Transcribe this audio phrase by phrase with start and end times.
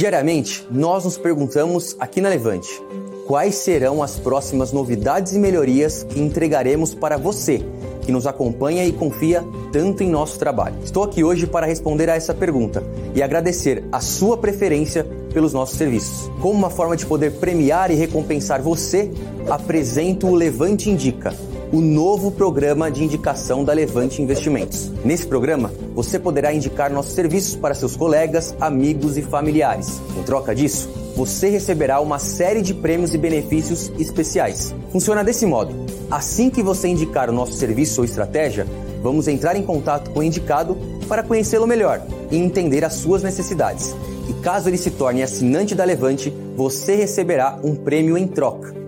[0.00, 2.82] Diariamente, nós nos perguntamos aqui na Levante
[3.26, 7.62] quais serão as próximas novidades e melhorias que entregaremos para você
[8.00, 10.76] que nos acompanha e confia tanto em nosso trabalho.
[10.82, 12.82] Estou aqui hoje para responder a essa pergunta
[13.14, 15.04] e agradecer a sua preferência
[15.34, 16.30] pelos nossos serviços.
[16.40, 19.10] Como uma forma de poder premiar e recompensar você,
[19.50, 21.34] apresento o Levante Indica
[21.72, 24.90] o novo programa de indicação da Levante Investimentos.
[25.04, 30.00] Nesse programa, você poderá indicar nossos serviços para seus colegas, amigos e familiares.
[30.18, 34.74] Em troca disso, você receberá uma série de prêmios e benefícios especiais.
[34.90, 35.72] Funciona desse modo:
[36.10, 38.66] assim que você indicar o nosso serviço ou estratégia,
[39.00, 40.76] vamos entrar em contato com o indicado
[41.08, 43.94] para conhecê-lo melhor e entender as suas necessidades.
[44.28, 48.79] E caso ele se torne assinante da Levante, você receberá um prêmio em troca.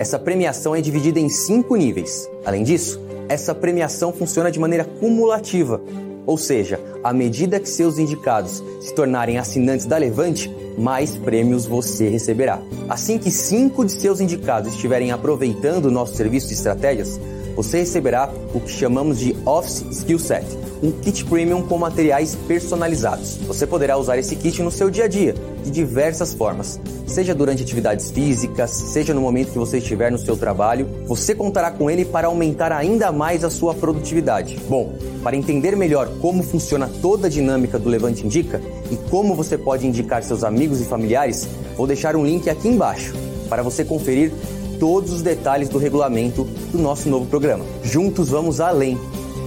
[0.00, 2.26] Essa premiação é dividida em cinco níveis.
[2.46, 2.98] Além disso,
[3.28, 5.78] essa premiação funciona de maneira cumulativa,
[6.24, 12.08] ou seja, à medida que seus indicados se tornarem assinantes da Levante, mais prêmios você
[12.08, 12.62] receberá.
[12.88, 17.20] Assim que cinco de seus indicados estiverem aproveitando o nosso serviço de estratégias,
[17.62, 20.46] você receberá o que chamamos de Office Skill Set,
[20.82, 23.36] um kit premium com materiais personalizados.
[23.46, 27.62] Você poderá usar esse kit no seu dia a dia, de diversas formas, seja durante
[27.62, 30.88] atividades físicas, seja no momento que você estiver no seu trabalho.
[31.06, 34.56] Você contará com ele para aumentar ainda mais a sua produtividade.
[34.66, 38.58] Bom, para entender melhor como funciona toda a dinâmica do Levante Indica
[38.90, 43.12] e como você pode indicar seus amigos e familiares, vou deixar um link aqui embaixo
[43.50, 44.32] para você conferir
[44.80, 47.66] todos os detalhes do regulamento do nosso novo programa.
[47.84, 48.96] Juntos vamos além.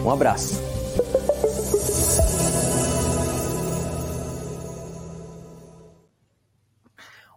[0.05, 0.61] Um abraço.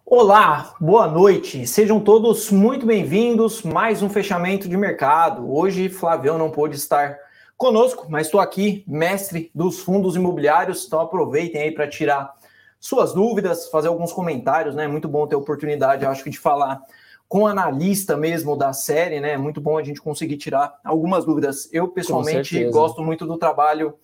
[0.05, 1.65] Olá, boa noite.
[1.65, 3.63] Sejam todos muito bem-vindos.
[3.63, 5.51] Mais um fechamento de mercado.
[5.51, 7.17] Hoje, Flavião não pôde estar
[7.57, 10.85] conosco, mas estou aqui, mestre dos fundos imobiliários.
[10.85, 12.31] Então aproveitem aí para tirar
[12.79, 14.87] suas dúvidas, fazer alguns comentários, né?
[14.87, 16.79] Muito bom ter a oportunidade, acho que, de falar
[17.27, 19.31] com analista mesmo da série, né?
[19.33, 21.69] É muito bom a gente conseguir tirar algumas dúvidas.
[21.73, 23.95] Eu, pessoalmente, gosto muito do trabalho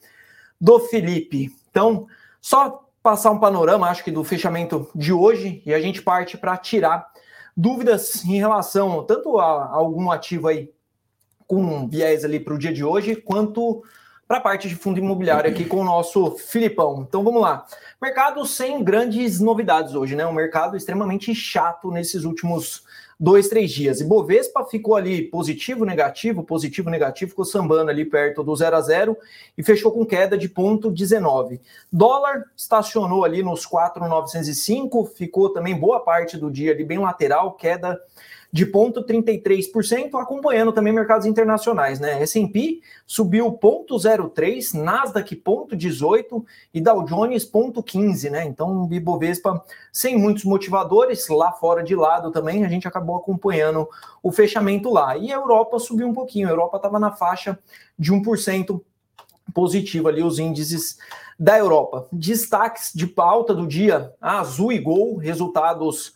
[0.60, 1.56] do Felipe.
[1.70, 2.06] Então,
[2.42, 6.58] só passar um panorama, acho que, do fechamento de hoje, e a gente parte para
[6.58, 7.12] tirar
[7.56, 10.72] dúvidas em relação tanto a, algum ativo aí
[11.46, 13.84] com viés ali para o dia de hoje, quanto
[14.28, 17.06] para a parte de fundo imobiliário aqui com o nosso Filipão.
[17.08, 17.66] Então vamos lá.
[18.02, 20.26] Mercado sem grandes novidades hoje, né?
[20.26, 22.84] Um mercado extremamente chato nesses últimos
[23.24, 24.02] dois, três dias.
[24.02, 28.82] E Bovespa ficou ali positivo, negativo, positivo, negativo, ficou sambando ali perto do 0 a
[28.82, 29.18] 0
[29.58, 31.62] e fechou com queda de ponto 19.
[31.90, 37.98] Dólar estacionou ali nos 4,905, ficou também boa parte do dia ali bem lateral, queda
[38.54, 42.22] de 0,33%, acompanhando também mercados internacionais, né?
[42.22, 48.46] S&P subiu 0,03, Nasdaq 0,18 e Dow Jones 0,15, né?
[48.46, 53.90] Então, Ibovespa sem muitos motivadores, lá fora de lado também, a gente acabou acompanhando
[54.22, 55.18] o fechamento lá.
[55.18, 57.58] E a Europa subiu um pouquinho, a Europa estava na faixa
[57.98, 58.80] de 1%
[59.52, 61.00] positivo ali os índices
[61.40, 62.08] da Europa.
[62.12, 66.14] Destaques de pauta do dia, Azul e Gol, resultados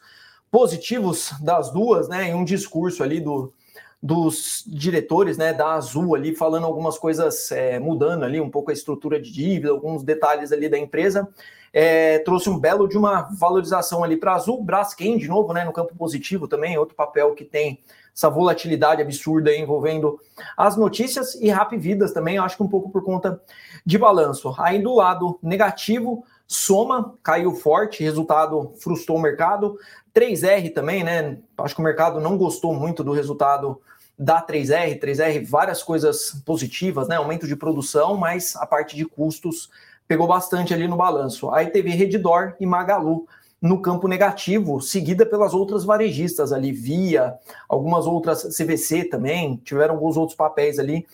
[0.52, 2.30] positivos das duas, né?
[2.30, 3.54] Em um discurso ali do,
[4.02, 8.74] dos diretores, né, da Azul ali falando algumas coisas, é, mudando ali um pouco a
[8.74, 11.28] estrutura de dívida, alguns detalhes ali da empresa.
[11.74, 15.74] É, trouxe um belo de uma valorização ali para Azul, Braskem de novo, né, no
[15.74, 17.80] campo positivo também, outro papel que tem
[18.16, 20.20] essa volatilidade absurda envolvendo
[20.56, 23.40] as notícias e Rap Vidas também, acho que um pouco por conta
[23.86, 24.56] de balanço.
[24.58, 29.78] Aí do lado negativo, Soma caiu forte, resultado frustrou o mercado.
[30.16, 31.38] 3R também, né?
[31.58, 33.82] Acho que o mercado não gostou muito do resultado
[34.18, 35.00] da 3R.
[35.00, 37.18] 3R, várias coisas positivas, né?
[37.18, 39.70] Aumento de produção, mas a parte de custos
[40.08, 41.52] pegou bastante ali no balanço.
[41.52, 43.28] Aí teve Redditor e Magalu
[43.62, 47.36] no campo negativo, seguida pelas outras varejistas ali, Via,
[47.68, 51.06] algumas outras CVC também, tiveram alguns outros papéis ali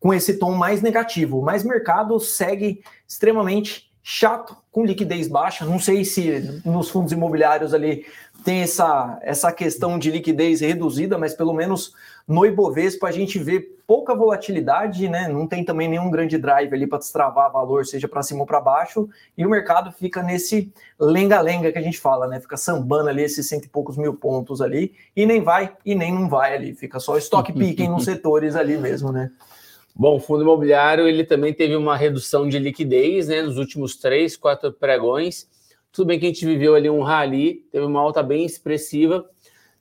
[0.00, 1.42] com esse tom mais negativo.
[1.42, 5.64] Mas mercado segue extremamente chato, com liquidez baixa.
[5.64, 8.06] Não sei se nos fundos imobiliários ali
[8.44, 11.92] tem essa, essa questão de liquidez reduzida, mas pelo menos
[12.28, 15.26] no Ibovespa a gente vê pouca volatilidade, né?
[15.26, 18.60] Não tem também nenhum grande drive ali para destravar valor, seja para cima ou para
[18.60, 22.38] baixo, e o mercado fica nesse lenga-lenga que a gente fala, né?
[22.38, 26.14] Fica sambando ali esses cento e poucos mil pontos ali, e nem vai e nem
[26.14, 29.32] não vai ali, fica só estoque picking nos setores ali mesmo, né?
[30.00, 34.36] Bom, o fundo imobiliário ele também teve uma redução de liquidez né, nos últimos três,
[34.36, 35.50] quatro pregões.
[35.90, 39.28] Tudo bem que a gente viveu ali um rally, teve uma alta bem expressiva.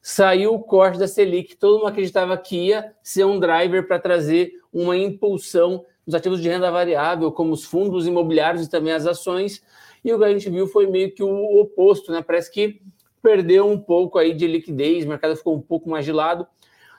[0.02, 4.54] Saiu o corte da Selic, todo mundo acreditava que ia ser um driver para trazer
[4.74, 9.62] uma impulsão nos ativos de renda variável, como os fundos imobiliários e também as ações.
[10.04, 12.24] E o que a gente viu foi meio que o oposto, né?
[12.24, 12.82] Parece que
[13.22, 16.48] perdeu um pouco aí de liquidez, o mercado ficou um pouco mais gelado.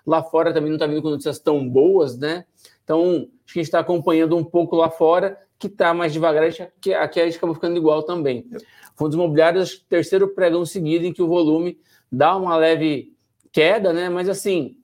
[0.06, 2.44] Lá fora também não está vindo com notícias tão boas, né?
[2.88, 6.42] Então, acho que a gente está acompanhando um pouco lá fora, que está mais devagar,
[6.44, 8.46] aqui, aqui a gente acabou ficando igual também.
[8.96, 11.78] Fundos imobiliários, terceiro pregão seguido em que o volume
[12.10, 13.14] dá uma leve
[13.52, 14.08] queda, né?
[14.08, 14.78] Mas assim,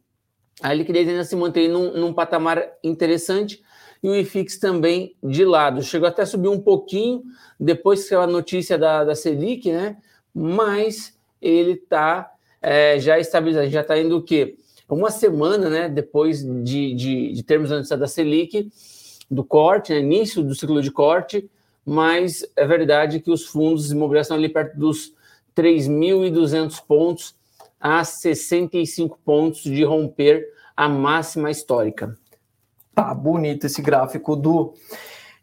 [0.61, 3.63] a liquidez ainda se mantém num, num patamar interessante
[4.03, 5.83] e o IFIX também de lado.
[5.83, 7.23] Chegou até a subir um pouquinho
[7.59, 9.97] depois que saiu a notícia da, da Selic, né?
[10.35, 12.31] Mas ele está
[12.61, 14.59] é, já estabilizado, já está indo o quê?
[14.89, 15.89] Uma semana, né?
[15.89, 18.71] Depois de, de, de termos a notícia da Selic,
[19.31, 21.49] do corte, né, início do ciclo de corte,
[21.85, 25.15] mas é verdade que os fundos imobiliários estão ali perto dos
[25.57, 27.35] 3.200 pontos
[27.81, 30.47] a 65 pontos de romper
[30.77, 32.17] a máxima histórica.
[32.95, 34.75] Tá bonito esse gráfico do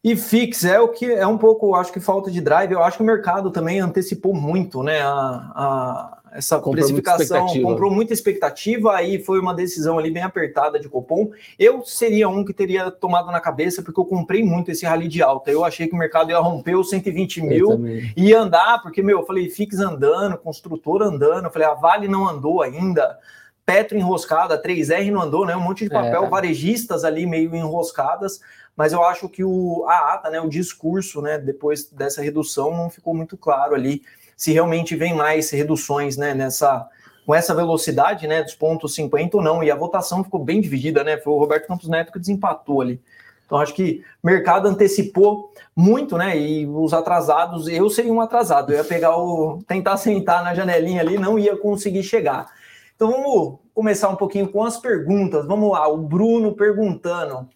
[0.03, 0.65] IFIX.
[0.65, 2.71] É o que é um pouco, acho que falta de drive.
[2.71, 5.01] Eu acho que o mercado também antecipou muito, né?
[5.01, 5.11] A,
[5.55, 10.79] a essa comprou precificação muita comprou muita expectativa, aí foi uma decisão ali bem apertada
[10.79, 11.29] de Copom.
[11.59, 15.21] Eu seria um que teria tomado na cabeça, porque eu comprei muito esse rally de
[15.21, 15.51] alta.
[15.51, 19.25] Eu achei que o mercado ia romper os 120 mil e andar, porque, meu, eu
[19.25, 23.17] falei, Fix andando, construtor andando, eu falei, a Vale não andou ainda.
[23.65, 25.55] Petro enroscada, a 3R não andou, né?
[25.55, 26.29] Um monte de papel, é.
[26.29, 28.39] varejistas ali meio enroscadas,
[28.75, 32.89] mas eu acho que o, a ata, né, o discurso, né, depois dessa redução não
[32.89, 34.01] ficou muito claro ali
[34.35, 36.87] se realmente vem mais reduções né, nessa,
[37.27, 39.63] com essa velocidade né, dos pontos 50 ou não.
[39.63, 41.15] E a votação ficou bem dividida, né?
[41.17, 42.99] Foi o Roberto Campos Neto que desempatou ali.
[43.45, 46.35] Então, acho que o mercado antecipou muito, né?
[46.39, 49.59] E os atrasados, eu seria um atrasado, eu ia pegar o.
[49.67, 52.47] tentar sentar na janelinha ali, não ia conseguir chegar.
[52.95, 55.45] Então vamos começar um pouquinho com as perguntas.
[55.45, 57.47] Vamos lá, o Bruno perguntando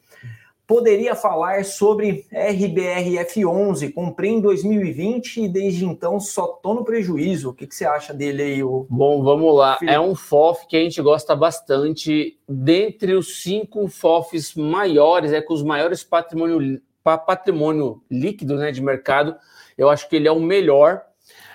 [0.67, 3.93] poderia falar sobre RBRF11.
[3.93, 7.49] Comprei em 2020 e desde então só tô no prejuízo.
[7.49, 8.63] O que, que você acha dele aí?
[8.63, 8.85] O...
[8.89, 9.77] Bom, vamos lá.
[9.87, 12.39] É um FOF que a gente gosta bastante.
[12.47, 19.35] Dentre os cinco FOFs maiores, é com os maiores patrimônio, patrimônio líquido né, de mercado,
[19.77, 21.03] eu acho que ele é o melhor.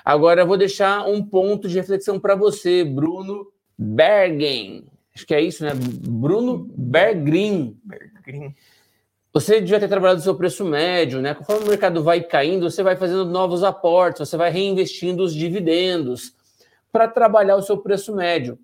[0.04, 3.46] Agora eu vou deixar um ponto de reflexão para você, Bruno
[3.76, 4.84] Bergen.
[5.14, 5.72] Acho que é isso, né?
[5.74, 7.76] Bruno Bergrin.
[7.84, 8.54] Bergrin.
[9.32, 11.34] Você devia ter trabalhado o seu preço médio, né?
[11.34, 16.34] Conforme o mercado vai caindo, você vai fazendo novos aportes, você vai reinvestindo os dividendos
[16.90, 18.58] para trabalhar o seu preço médio.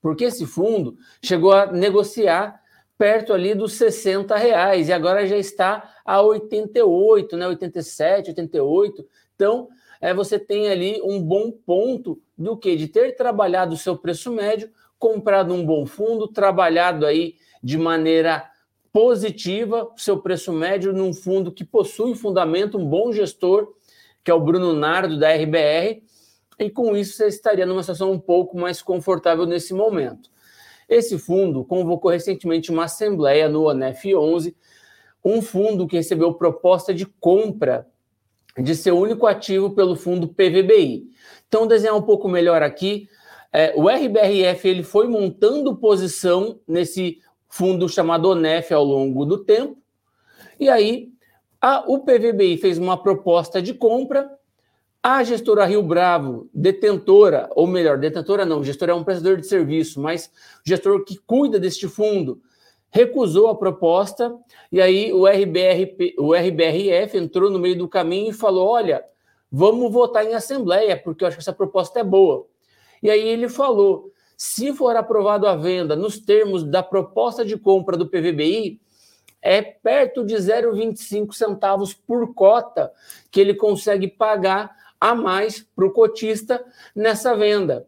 [0.00, 2.62] Porque esse fundo chegou a negociar
[2.96, 7.46] perto ali dos 60 reais e agora já está a 88, né?
[7.46, 9.06] 87, 88.
[9.34, 9.68] Então,
[10.00, 12.74] é, você tem ali um bom ponto do que?
[12.76, 18.50] De ter trabalhado o seu preço médio, comprado um bom fundo, trabalhado aí de maneira
[18.94, 23.74] positiva, seu preço médio num fundo que possui fundamento, um bom gestor,
[24.22, 26.00] que é o Bruno Nardo da RBR,
[26.60, 30.30] e com isso você estaria numa situação um pouco mais confortável nesse momento.
[30.88, 34.56] Esse fundo convocou recentemente uma assembleia no ONEF 11,
[35.24, 37.88] um fundo que recebeu proposta de compra
[38.56, 41.10] de seu único ativo pelo fundo PVBI.
[41.48, 43.08] Então, desenhar um pouco melhor aqui,
[43.52, 47.18] é, o RBRF ele foi montando posição nesse
[47.54, 49.78] fundo chamado ONEF ao longo do tempo.
[50.58, 51.12] E aí,
[51.60, 54.28] a, o PVBI fez uma proposta de compra,
[55.00, 60.00] a gestora Rio Bravo, detentora, ou melhor, detentora não, gestora é um prestador de serviço,
[60.00, 60.32] mas
[60.64, 62.40] gestor que cuida deste fundo,
[62.90, 64.36] recusou a proposta,
[64.72, 69.04] e aí o, RBRP, o RBRF entrou no meio do caminho e falou: olha,
[69.48, 72.48] vamos votar em assembleia, porque eu acho que essa proposta é boa.
[73.00, 74.10] E aí ele falou:
[74.44, 78.78] se for aprovado a venda nos termos da proposta de compra do PVBI,
[79.40, 82.92] é perto de 0,25 centavos por cota
[83.30, 86.62] que ele consegue pagar a mais para o cotista
[86.94, 87.86] nessa venda.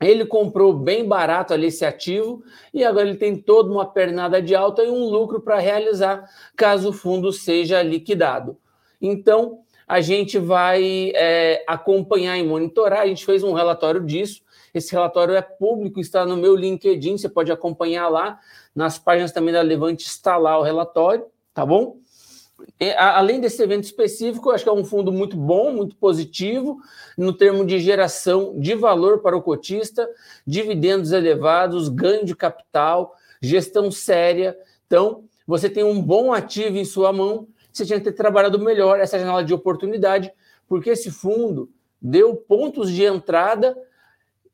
[0.00, 4.52] Ele comprou bem barato ali esse ativo e agora ele tem toda uma pernada de
[4.52, 8.58] alta e um lucro para realizar caso o fundo seja liquidado.
[9.00, 13.00] Então, a gente vai é, acompanhar e monitorar.
[13.00, 17.28] A gente fez um relatório disso esse relatório é público, está no meu LinkedIn, você
[17.28, 18.40] pode acompanhar lá.
[18.74, 21.98] Nas páginas também da Levante está lá o relatório, tá bom?
[22.80, 26.80] E, a, além desse evento específico, acho que é um fundo muito bom, muito positivo,
[27.16, 30.08] no termo de geração de valor para o cotista,
[30.44, 34.58] dividendos elevados, ganho de capital, gestão séria.
[34.88, 39.00] Então, você tem um bom ativo em sua mão, você tinha que ter trabalhado melhor
[39.00, 40.32] essa janela de oportunidade,
[40.68, 41.68] porque esse fundo
[42.00, 43.76] deu pontos de entrada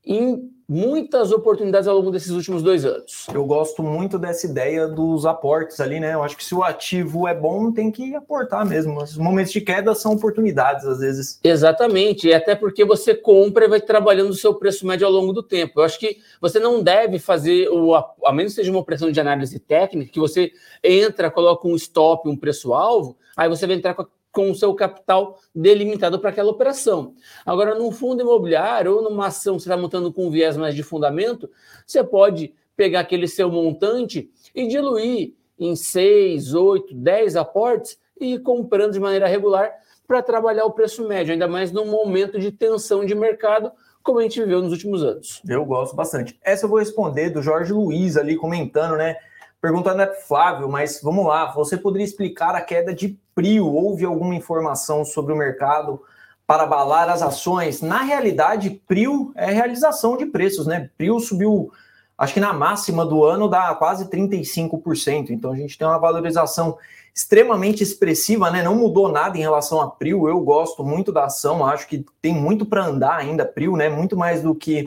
[0.05, 3.27] em muitas oportunidades ao longo desses últimos dois anos.
[3.35, 6.15] Eu gosto muito dessa ideia dos aportes ali, né?
[6.15, 9.03] Eu acho que se o ativo é bom, tem que aportar mesmo.
[9.03, 11.41] Os momentos de queda são oportunidades, às vezes.
[11.43, 15.33] Exatamente, e até porque você compra e vai trabalhando o seu preço médio ao longo
[15.33, 15.81] do tempo.
[15.81, 19.21] Eu acho que você não deve fazer, o, a menos que seja uma operação de
[19.21, 20.53] análise técnica, que você
[20.85, 24.75] entra, coloca um stop, um preço-alvo, aí você vai entrar com a com o seu
[24.75, 27.15] capital delimitado para aquela operação.
[27.45, 30.83] Agora, num fundo imobiliário ou numa ação que você está montando com viés mais de
[30.83, 31.51] fundamento,
[31.87, 38.43] você pode pegar aquele seu montante e diluir em 6, 8, 10 aportes e ir
[38.43, 39.71] comprando de maneira regular
[40.07, 43.71] para trabalhar o preço médio, ainda mais num momento de tensão de mercado,
[44.03, 45.43] como a gente viveu nos últimos anos.
[45.47, 46.39] Eu gosto bastante.
[46.43, 49.17] Essa eu vou responder do Jorge Luiz ali comentando, né?
[49.61, 53.73] Perguntando é Flávio, mas vamos lá, você poderia explicar a queda de Prio?
[53.73, 56.03] Houve alguma informação sobre o mercado
[56.47, 57.81] para abalar as ações?
[57.81, 60.91] Na realidade, Prio é realização de preços, né?
[60.99, 61.73] Prio subiu,
[62.19, 65.31] acho que na máxima do ano dá quase 35%.
[65.31, 66.77] Então a gente tem uma valorização
[67.15, 68.63] extremamente expressiva, né?
[68.63, 70.29] Não mudou nada em relação a Prio.
[70.29, 73.89] Eu gosto muito da ação, acho que tem muito para andar ainda Prio, né?
[73.89, 74.87] Muito mais do que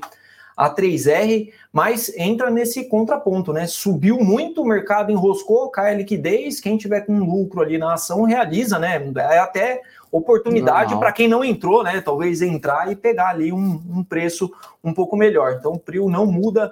[0.55, 3.67] a 3R, mas entra nesse contraponto, né?
[3.67, 8.23] Subiu muito, o mercado enroscou, cai a liquidez, quem tiver com lucro ali na ação
[8.23, 9.11] realiza, né?
[9.15, 9.81] É até
[10.11, 11.99] oportunidade para quem não entrou, né?
[12.01, 14.51] Talvez entrar e pegar ali um, um preço
[14.83, 15.57] um pouco melhor.
[15.59, 16.71] Então o PRIO não muda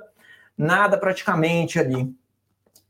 [0.57, 2.13] nada praticamente ali.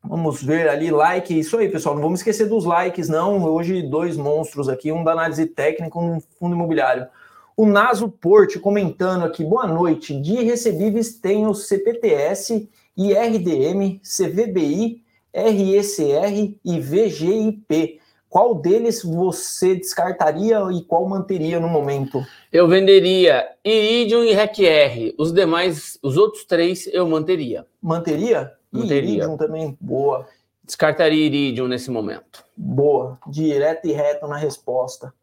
[0.03, 1.37] Vamos ver ali, like.
[1.37, 1.95] Isso aí, pessoal.
[1.95, 3.43] Não vamos esquecer dos likes, não.
[3.43, 7.07] Hoje, dois monstros aqui, um da análise técnica, um fundo imobiliário.
[7.61, 10.19] O Naso Porte comentando aqui, boa noite.
[10.19, 17.99] De recebíveis tem o CPTS, IRDM, CVBI, RECR e VGIP.
[18.27, 22.25] Qual deles você descartaria e qual manteria no momento?
[22.51, 25.13] Eu venderia Iridium e RECR.
[25.15, 27.67] Os demais, os outros três, eu manteria.
[27.79, 28.53] Manteria?
[28.71, 28.97] Manteria.
[28.97, 30.27] Iridium também, boa.
[30.63, 32.43] Descartaria Iridium nesse momento.
[32.57, 35.13] Boa, direto e reto na resposta.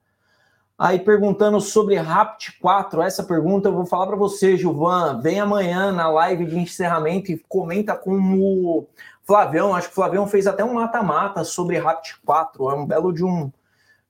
[0.79, 5.21] Aí perguntando sobre Rapt 4, essa pergunta eu vou falar para você, Gilvan.
[5.21, 8.87] Vem amanhã na live de encerramento e comenta com o
[9.25, 9.75] Flavião.
[9.75, 12.71] Acho que o Flavião fez até um mata-mata sobre Rapt 4.
[12.71, 13.51] É um belo de um,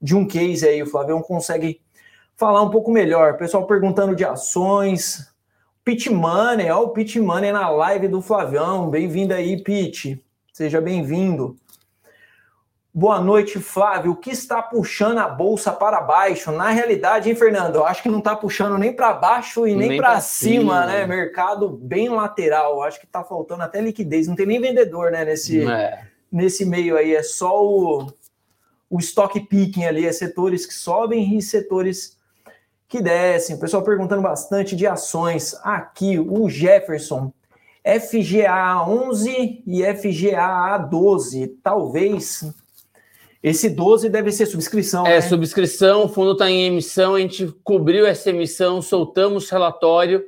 [0.00, 0.82] de um case aí.
[0.82, 1.80] O Flavião consegue
[2.36, 3.38] falar um pouco melhor.
[3.38, 5.32] Pessoal perguntando de ações.
[5.82, 8.90] Pit Money, ó, o Pit Money na live do Flavião.
[8.90, 10.22] Bem-vindo aí, Pit.
[10.52, 11.56] Seja bem-vindo.
[12.92, 14.12] Boa noite, Flávio.
[14.12, 16.50] O que está puxando a bolsa para baixo?
[16.50, 17.76] Na realidade, hein, Fernando?
[17.76, 20.86] Eu acho que não está puxando nem para baixo e nem, nem para cima, cima,
[20.86, 21.06] né?
[21.06, 22.82] Mercado bem lateral.
[22.82, 24.26] Acho que está faltando até liquidez.
[24.26, 25.24] Não tem nem vendedor, né?
[25.24, 26.02] Nesse, é.
[26.32, 27.14] nesse meio aí.
[27.14, 28.12] É só o,
[28.88, 30.06] o stock picking ali.
[30.06, 32.16] É setores que sobem e setores
[32.88, 33.54] que descem.
[33.54, 35.54] O pessoal perguntando bastante de ações.
[35.62, 37.32] Aqui, o Jefferson.
[37.84, 41.46] FGA 11 e FGA 12.
[41.62, 42.44] Talvez
[43.42, 45.06] esse 12 deve ser subscrição.
[45.06, 45.20] É, né?
[45.20, 50.24] subscrição, o fundo está em emissão, a gente cobriu essa emissão, soltamos relatório,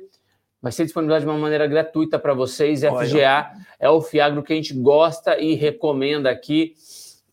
[0.61, 2.83] vai ser disponibilizado de uma maneira gratuita para vocês.
[2.83, 3.05] Olha.
[3.05, 6.73] FGA é o Fiagro que a gente gosta e recomenda aqui.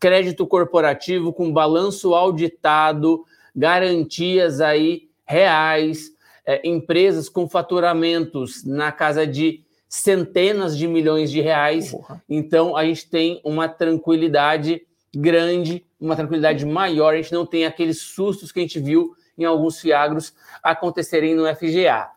[0.01, 6.11] Crédito corporativo com balanço auditado, garantias aí reais,
[6.45, 11.93] é, empresas com faturamentos na casa de centenas de milhões de reais.
[11.93, 12.23] Porra.
[12.29, 14.83] Então a gente tem uma tranquilidade
[15.21, 19.45] grande, uma tranquilidade maior, a gente não tem aqueles sustos que a gente viu em
[19.45, 20.33] alguns fiagros
[20.63, 22.09] acontecerem no FGA.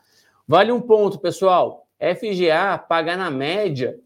[0.48, 1.88] Vale um ponto, pessoal.
[2.00, 4.00] FGA paga na média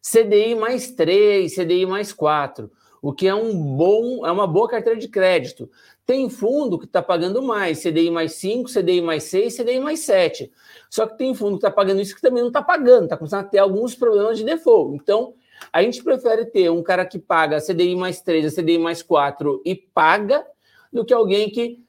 [0.00, 4.98] CDI mais 3, CDI mais 4, o que é um bom, é uma boa carteira
[4.98, 5.70] de crédito.
[6.04, 10.50] Tem fundo que está pagando mais, CDI mais 5, CDI mais 6, CDI mais 7.
[10.90, 13.44] Só que tem fundo que está pagando isso que também não está pagando, está começando
[13.44, 14.96] a ter alguns problemas de default.
[14.96, 15.34] Então,
[15.72, 19.74] a gente prefere ter um cara que paga CDI mais 3, CDI mais 4 e
[19.74, 20.44] paga,
[20.92, 21.82] do que alguém que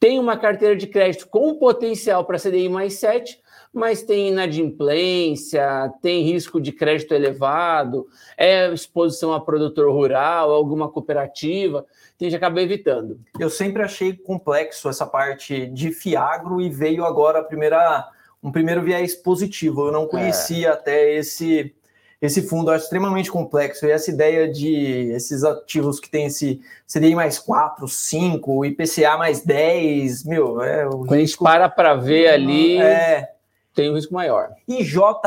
[0.00, 3.40] tem uma carteira de crédito com potencial para CDI mais 7,
[3.72, 11.84] mas tem inadimplência, tem risco de crédito elevado, é exposição a produtor rural, alguma cooperativa,
[12.16, 13.20] que a gente acaba evitando.
[13.38, 18.08] Eu sempre achei complexo essa parte de Fiagro e veio agora a primeira,
[18.42, 19.88] um primeiro viés positivo.
[19.88, 20.72] Eu não conhecia é.
[20.72, 21.74] até esse
[22.20, 26.60] esse fundo é extremamente complexo e essa ideia de esses ativos que tem esse
[26.92, 31.14] CDI mais 4, 5, IPCA mais 10, meu, é o Quando risco...
[31.14, 33.28] a gente para para ver ali, é...
[33.72, 34.50] tem um risco maior.
[34.66, 35.22] E JSRE,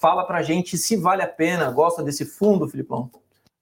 [0.00, 3.10] fala para gente se vale a pena, gosta desse fundo, Filipão?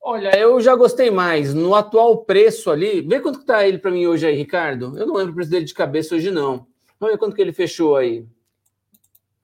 [0.02, 1.52] Olha, eu já gostei mais.
[1.52, 4.96] No atual preço ali, vê quanto que tá ele para mim hoje aí, Ricardo.
[4.96, 6.66] Eu não lembro o preço dele de cabeça hoje não.
[6.98, 8.24] Vamos ver quanto que ele fechou aí.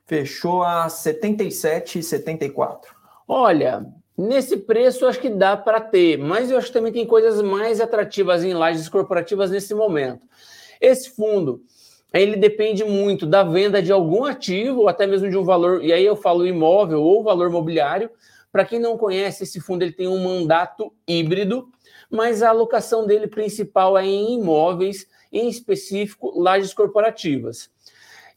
[0.06, 2.78] Fechou a 77,74.
[3.26, 3.84] Olha,
[4.16, 7.80] nesse preço acho que dá para ter, mas eu acho que também tem coisas mais
[7.80, 10.22] atrativas em lajes corporativas nesse momento.
[10.80, 11.60] Esse fundo,
[12.14, 15.92] ele depende muito da venda de algum ativo, ou até mesmo de um valor, e
[15.92, 18.08] aí eu falo imóvel ou valor mobiliário.
[18.52, 21.68] Para quem não conhece, esse fundo ele tem um mandato híbrido,
[22.08, 27.74] mas a alocação dele principal é em imóveis, em específico lajes corporativas.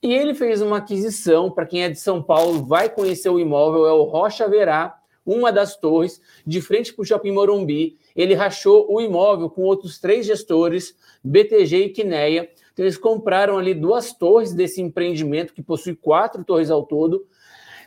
[0.01, 3.85] E ele fez uma aquisição, para quem é de São Paulo, vai conhecer o imóvel,
[3.85, 7.97] é o Rocha Verá, uma das torres, de frente para o Shopping Morumbi.
[8.15, 12.49] Ele rachou o imóvel com outros três gestores, BTG e Quineia.
[12.71, 17.27] Então, eles compraram ali duas torres desse empreendimento, que possui quatro torres ao todo,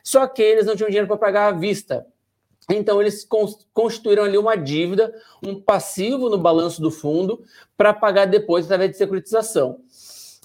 [0.05, 2.07] só que eles não tinham dinheiro para pagar à vista.
[2.71, 3.27] Então, eles
[3.73, 7.43] constituíram ali uma dívida, um passivo no balanço do fundo,
[7.77, 9.81] para pagar depois através de securitização.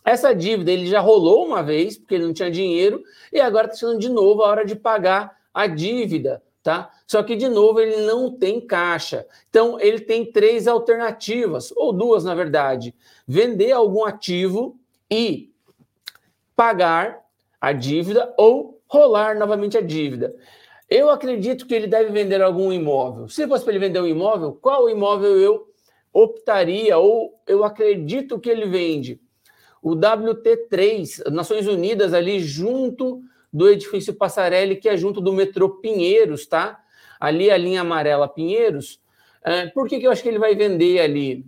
[0.07, 3.79] Essa dívida ele já rolou uma vez, porque ele não tinha dinheiro, e agora está
[3.79, 6.89] chegando de novo a hora de pagar a dívida, tá?
[7.05, 9.27] Só que, de novo, ele não tem caixa.
[9.49, 12.95] Então, ele tem três alternativas, ou duas, na verdade:
[13.27, 14.79] vender algum ativo
[15.11, 15.51] e
[16.55, 17.25] pagar
[17.59, 20.33] a dívida, ou rolar novamente a dívida.
[20.89, 23.27] Eu acredito que ele deve vender algum imóvel.
[23.27, 25.67] Se fosse para ele vender um imóvel, qual imóvel eu
[26.13, 29.19] optaria, ou eu acredito que ele vende?
[29.87, 33.21] O WT3, Nações Unidas, ali junto
[33.53, 36.77] do edifício Passarelli, que é junto do metrô Pinheiros, tá?
[37.17, 38.99] Ali a linha amarela Pinheiros.
[39.41, 41.45] É, por que, que eu acho que ele vai vender ali?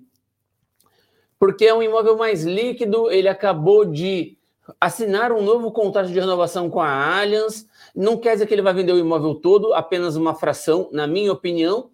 [1.37, 4.37] Porque é um imóvel mais líquido, ele acabou de
[4.79, 7.67] assinar um novo contrato de renovação com a Allianz.
[7.93, 11.33] Não quer dizer que ele vai vender o imóvel todo, apenas uma fração, na minha
[11.33, 11.89] opinião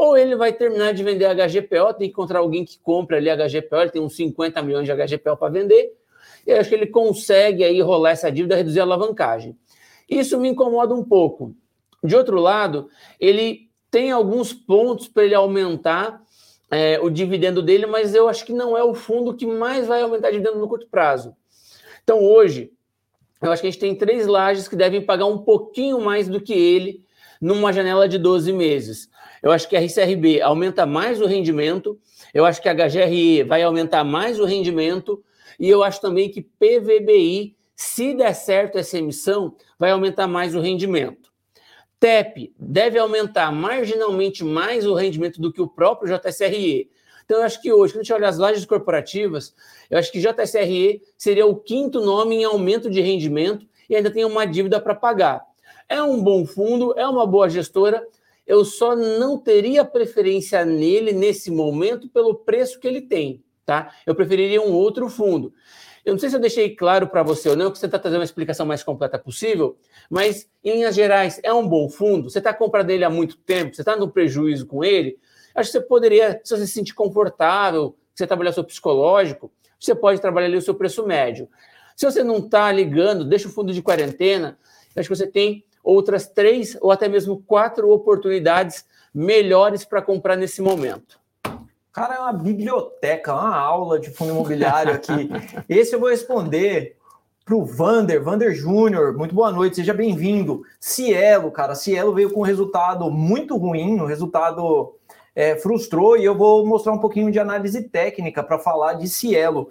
[0.00, 3.76] ou ele vai terminar de vender HGPO, tem que encontrar alguém que compre ali HGPO,
[3.76, 5.92] ele tem uns 50 milhões de HGPO para vender,
[6.46, 9.54] e acho que ele consegue aí rolar essa dívida, reduzir a alavancagem.
[10.08, 11.54] Isso me incomoda um pouco.
[12.02, 12.88] De outro lado,
[13.20, 16.22] ele tem alguns pontos para ele aumentar
[16.70, 20.00] é, o dividendo dele, mas eu acho que não é o fundo que mais vai
[20.00, 21.36] aumentar dividendo no curto prazo.
[22.02, 22.72] Então, hoje,
[23.42, 26.40] eu acho que a gente tem três lajes que devem pagar um pouquinho mais do
[26.40, 27.04] que ele
[27.38, 29.09] numa janela de 12 meses.
[29.42, 31.98] Eu acho que a RCRB aumenta mais o rendimento,
[32.32, 35.22] eu acho que a HGRE vai aumentar mais o rendimento,
[35.58, 40.60] e eu acho também que PVBI, se der certo essa emissão, vai aumentar mais o
[40.60, 41.30] rendimento.
[41.98, 46.90] TEP deve aumentar marginalmente mais o rendimento do que o próprio JSRE.
[47.24, 49.54] Então, eu acho que hoje, quando a gente olha as lajes corporativas,
[49.90, 54.24] eu acho que JSRE seria o quinto nome em aumento de rendimento e ainda tem
[54.24, 55.44] uma dívida para pagar.
[55.88, 58.04] É um bom fundo, é uma boa gestora,
[58.46, 63.94] eu só não teria preferência nele nesse momento pelo preço que ele tem, tá?
[64.06, 65.52] Eu preferiria um outro fundo.
[66.04, 68.20] Eu não sei se eu deixei claro para você ou não, que você está trazendo
[68.20, 69.76] uma explicação mais completa possível,
[70.08, 72.30] mas em linhas gerais é um bom fundo.
[72.30, 75.18] Você está comprando ele há muito tempo, você está no prejuízo com ele.
[75.54, 80.20] Acho que você poderia, se você se sentir confortável, você trabalhar seu psicológico, você pode
[80.20, 81.48] trabalhar ali o seu preço médio.
[81.96, 84.58] Se você não está ligando, deixa o fundo de quarentena.
[84.96, 90.62] Acho que você tem outras três ou até mesmo quatro oportunidades melhores para comprar nesse
[90.62, 91.18] momento.
[91.92, 95.28] Cara, é uma biblioteca, uma aula de fundo imobiliário aqui.
[95.68, 96.96] Esse eu vou responder
[97.44, 99.16] para o Vander, Vander Júnior.
[99.16, 100.62] Muito boa noite, seja bem-vindo.
[100.78, 104.94] Cielo, cara, Cielo veio com um resultado muito ruim, o resultado
[105.34, 109.68] é, frustrou e eu vou mostrar um pouquinho de análise técnica para falar de Cielo.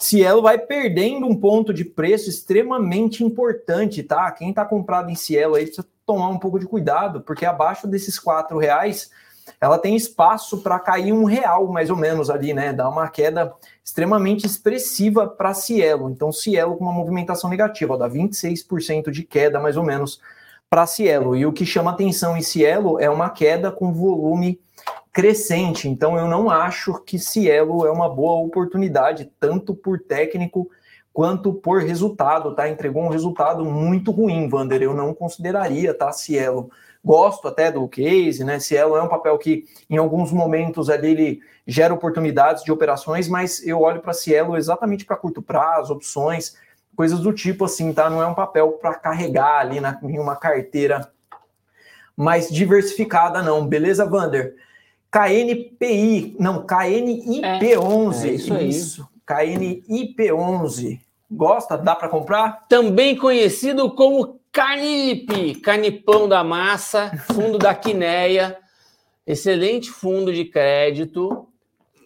[0.00, 4.30] Cielo vai perdendo um ponto de preço extremamente importante, tá?
[4.32, 8.18] Quem está comprado em Cielo aí precisa tomar um pouco de cuidado, porque abaixo desses
[8.18, 9.10] quatro reais
[9.60, 12.72] ela tem espaço para cair um real mais ou menos ali, né?
[12.72, 13.52] Dá uma queda
[13.84, 16.08] extremamente expressiva para Cielo.
[16.08, 20.18] Então, Cielo com uma movimentação negativa, ó, dá 26% de queda mais ou menos
[20.70, 21.36] para Cielo.
[21.36, 24.58] E o que chama atenção em Cielo é uma queda com volume
[25.12, 25.88] crescente.
[25.88, 30.70] Então eu não acho que Cielo é uma boa oportunidade, tanto por técnico
[31.12, 32.68] quanto por resultado, tá?
[32.68, 34.82] Entregou um resultado muito ruim, Vander.
[34.82, 36.12] Eu não consideraria, tá?
[36.12, 36.70] Cielo.
[37.04, 38.58] Gosto até do case, né?
[38.58, 43.66] Cielo é um papel que, em alguns momentos ali, ele gera oportunidades de operações, mas
[43.66, 46.56] eu olho para Cielo exatamente para curto prazo, opções,
[46.94, 48.10] coisas do tipo assim, tá?
[48.10, 51.10] Não é um papel para carregar ali na, em uma carteira
[52.16, 53.66] mais diversificada, não.
[53.66, 54.54] Beleza, Vander?
[55.10, 58.24] KNPI, não, KNIP11.
[58.24, 59.08] É, é isso, isso.
[59.26, 61.00] KNIP11.
[61.30, 61.76] Gosta?
[61.76, 62.66] Dá para comprar?
[62.68, 68.58] Também conhecido como Canip, Canipão da Massa, fundo da Quineia.
[69.26, 71.46] Excelente fundo de crédito.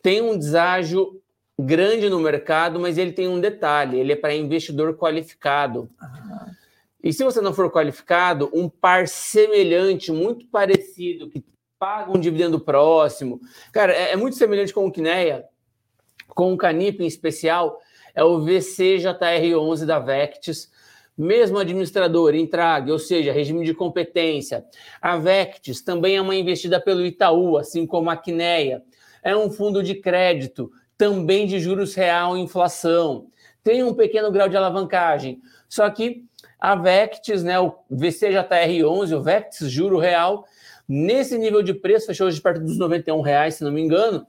[0.03, 1.23] Tem um deságio
[1.59, 5.89] grande no mercado, mas ele tem um detalhe: ele é para investidor qualificado.
[6.01, 6.51] Ah.
[7.03, 11.45] E se você não for qualificado, um par semelhante, muito parecido, que
[11.85, 13.39] paga um dividendo próximo.
[13.71, 15.45] Cara, é, é muito semelhante com o Kinea,
[16.29, 17.79] com o Canip em especial,
[18.15, 20.73] é o VCJR11 da Vectis,
[21.17, 24.65] mesmo administrador, Intrag, ou seja, regime de competência.
[24.99, 28.83] A Vectis também é uma investida pelo Itaú, assim como a Kinea.
[29.23, 33.27] É um fundo de crédito, também de juros real e inflação.
[33.63, 35.39] Tem um pequeno grau de alavancagem.
[35.69, 36.25] Só que
[36.59, 40.47] a Vectis, né, o VCJR11, o Vectis Juro Real,
[40.89, 44.27] nesse nível de preço, fechou hoje perto dos 91 reais, se não me engano,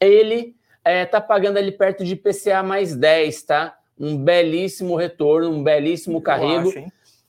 [0.00, 3.78] ele está é, tá pagando ali perto de PCA mais 10, tá?
[3.98, 6.68] Um belíssimo retorno, um belíssimo carrego.
[6.68, 6.84] Acho,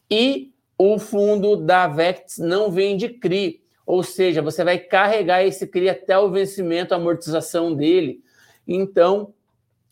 [0.10, 5.90] e o fundo da Vectis não vende CRI, ou seja, você vai carregar esse CRI
[5.90, 8.22] até o vencimento, a amortização dele.
[8.68, 9.34] Então,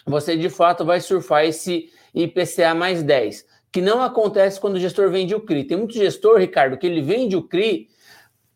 [0.05, 5.09] você de fato vai surfar esse IPCA mais 10, que não acontece quando o gestor
[5.09, 5.63] vende o CRI.
[5.63, 7.87] Tem muito gestor, Ricardo, que ele vende o CRI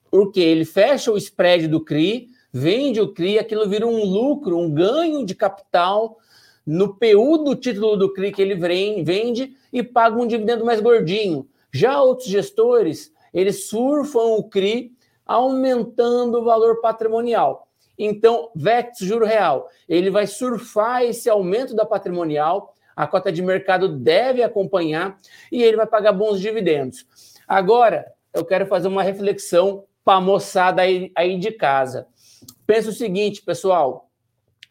[0.10, 4.72] porque ele fecha o spread do CRI, vende o CRI, aquilo vira um lucro, um
[4.72, 6.18] ganho de capital
[6.66, 11.48] no PU do título do CRI que ele vende e paga um dividendo mais gordinho.
[11.72, 14.92] Já outros gestores, eles surfam o CRI
[15.26, 17.68] aumentando o valor patrimonial.
[17.98, 23.88] Então, VEX, juro real, ele vai surfar esse aumento da patrimonial, a cota de mercado
[23.88, 25.18] deve acompanhar
[25.52, 27.06] e ele vai pagar bons dividendos.
[27.48, 32.08] Agora, eu quero fazer uma reflexão para a moçada aí, aí de casa.
[32.66, 34.10] Pensa o seguinte, pessoal: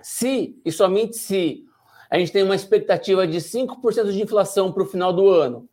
[0.00, 1.62] se e somente se
[2.10, 5.68] a gente tem uma expectativa de 5% de inflação para o final do ano,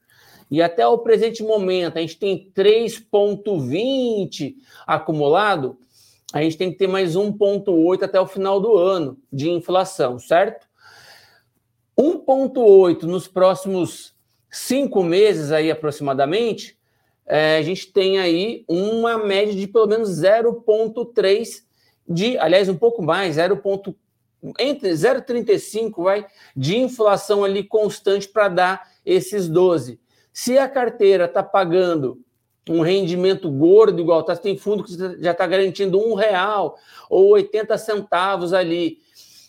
[0.52, 5.78] e até o presente momento a gente tem 3,20 acumulado,
[6.34, 10.68] a gente tem que ter mais 1,8 até o final do ano de inflação, certo?
[11.98, 14.14] 1,8 nos próximos
[14.52, 16.78] cinco meses aí aproximadamente,
[17.26, 21.64] é, a gente tem aí uma média de pelo menos 0,3
[22.08, 23.62] de, aliás, um pouco mais, 0.
[24.60, 30.00] entre 0,35 vai de inflação ali constante para dar esses 12.
[30.34, 32.20] Se a carteira está pagando
[32.70, 36.78] um rendimento gordo igual, tá, tem fundo que já está garantindo um real
[37.10, 39.00] ou 80 centavos ali,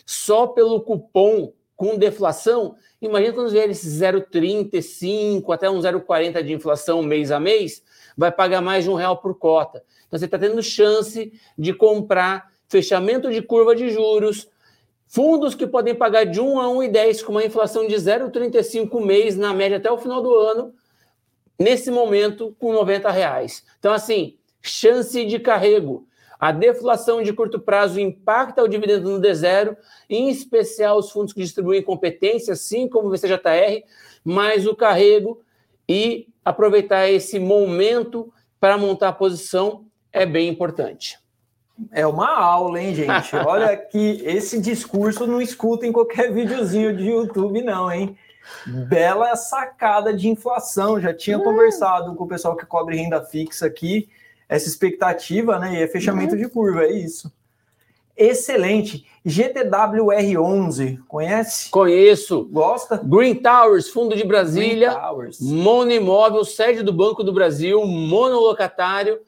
[0.04, 7.02] só pelo cupom com deflação, imagina quando vier esse 0,35 até um 0,40 de inflação
[7.02, 7.82] mês a mês,
[8.16, 9.82] vai pagar mais de um real por cota.
[10.06, 14.48] Então você está tendo chance de comprar fechamento de curva de juros,
[15.06, 19.52] fundos que podem pagar de 1 a 1,10 com uma inflação de 0,35 mês na
[19.52, 20.72] média até o final do ano,
[21.58, 23.64] nesse momento com 90 reais.
[23.78, 26.06] Então, assim, chance de carrego.
[26.38, 29.76] A deflação de curto prazo impacta o dividendo no D0,
[30.08, 33.84] em especial os fundos que distribuem competência, assim como o VCJR,
[34.24, 35.40] mas o carrego
[35.88, 41.18] e aproveitar esse momento para montar a posição é bem importante.
[41.90, 43.34] É uma aula, hein, gente?
[43.44, 48.16] Olha que esse discurso não escuta em qualquer videozinho de YouTube, não, hein?
[48.88, 51.00] Bela sacada de inflação.
[51.00, 54.08] Já tinha conversado com o pessoal que cobre renda fixa aqui,
[54.48, 55.74] essa expectativa, né?
[55.74, 56.40] E é fechamento uhum.
[56.40, 57.32] de curva, é isso.
[58.16, 59.04] Excelente.
[59.26, 61.70] GTWR11, conhece?
[61.70, 62.44] Conheço.
[62.44, 63.00] Gosta?
[63.02, 64.90] Green Towers, Fundo de Brasília.
[64.90, 65.40] Green Towers.
[65.40, 69.18] Mono Imóvel, sede do Banco do Brasil, monolocatário.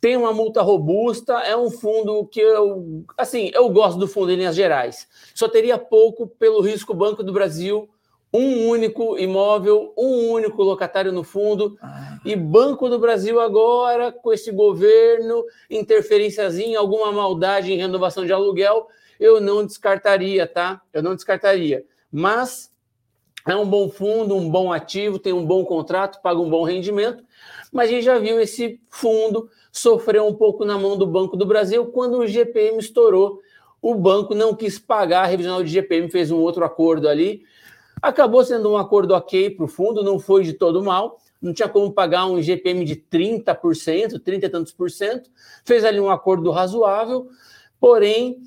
[0.00, 4.36] Tem uma multa robusta, é um fundo que eu, assim, eu gosto do fundo em
[4.36, 5.08] linhas gerais.
[5.34, 7.88] Só teria pouco pelo risco Banco do Brasil,
[8.36, 11.78] um único imóvel, um único locatário no fundo.
[11.80, 12.18] Ah.
[12.24, 18.88] E Banco do Brasil agora, com esse governo, interferênciazinha, alguma maldade em renovação de aluguel,
[19.18, 20.82] eu não descartaria, tá?
[20.92, 21.84] Eu não descartaria.
[22.12, 22.70] Mas
[23.48, 27.24] é um bom fundo, um bom ativo, tem um bom contrato, paga um bom rendimento.
[27.72, 31.46] Mas a gente já viu esse fundo sofrer um pouco na mão do Banco do
[31.46, 33.40] Brasil quando o GPM estourou.
[33.80, 37.44] O banco não quis pagar, a revisional de GPM fez um outro acordo ali
[38.06, 41.68] Acabou sendo um acordo ok para o fundo, não foi de todo mal, não tinha
[41.68, 45.28] como pagar um GPM de 30%, 30 e tantos por cento,
[45.64, 47.26] fez ali um acordo razoável,
[47.80, 48.38] porém,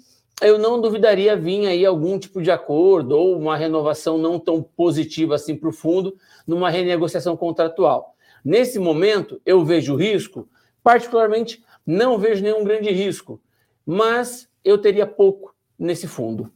[0.42, 5.36] eu não duvidaria vir aí algum tipo de acordo ou uma renovação não tão positiva
[5.36, 6.16] assim para o fundo,
[6.48, 8.16] numa renegociação contratual.
[8.46, 10.48] Nesse momento, eu vejo risco,
[10.82, 13.42] particularmente não vejo nenhum grande risco,
[13.86, 16.50] mas eu teria pouco nesse fundo.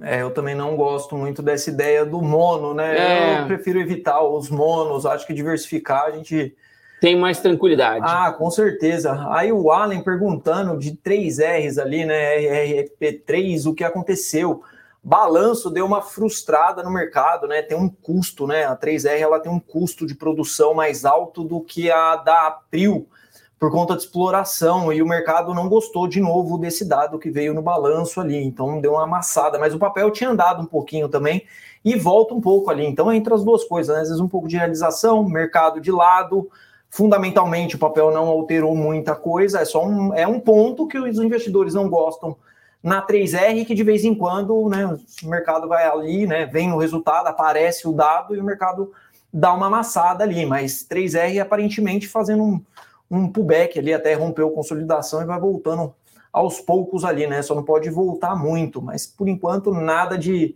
[0.00, 2.98] É, eu também não gosto muito dessa ideia do mono, né?
[2.98, 3.42] É.
[3.42, 6.54] Eu prefiro evitar os monos, acho que diversificar a gente.
[7.00, 8.04] Tem mais tranquilidade.
[8.06, 9.26] Ah, com certeza.
[9.30, 12.38] Aí o Allen perguntando de 3 R's ali, né?
[12.38, 14.62] RRP3, o que aconteceu?
[15.06, 17.62] balanço deu uma frustrada no mercado, né?
[17.62, 18.64] Tem um custo, né?
[18.64, 23.08] A 3R ela tem um custo de produção mais alto do que a da April
[23.58, 27.54] por conta de exploração e o mercado não gostou de novo desse dado que veio
[27.54, 31.42] no balanço ali, então deu uma amassada, mas o papel tinha andado um pouquinho também
[31.84, 32.84] e volta um pouco ali.
[32.84, 34.02] Então entre as duas coisas, né?
[34.02, 36.50] às vezes um pouco de realização, mercado de lado,
[36.90, 41.18] fundamentalmente o papel não alterou muita coisa, é só um, é um ponto que os
[41.18, 42.36] investidores não gostam
[42.82, 44.86] na 3R, que de vez em quando né,
[45.24, 48.92] o mercado vai ali, né, vem o resultado, aparece o dado e o mercado
[49.32, 52.62] dá uma amassada ali, mas 3R aparentemente fazendo um,
[53.10, 55.94] um pullback ali, até rompeu consolidação e vai voltando
[56.32, 57.42] aos poucos ali, né?
[57.42, 60.54] Só não pode voltar muito, mas por enquanto nada de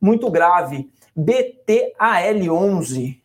[0.00, 0.88] muito grave.
[1.18, 3.18] BTAL11.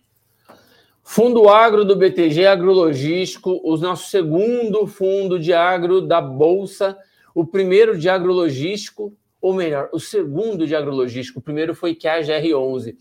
[1.01, 6.97] Fundo Agro do BTG Agrologístico, o nosso segundo fundo de agro da Bolsa,
[7.33, 11.39] o primeiro de agrologístico, ou melhor, o segundo de agrologístico.
[11.39, 12.95] O primeiro foi que a GR11.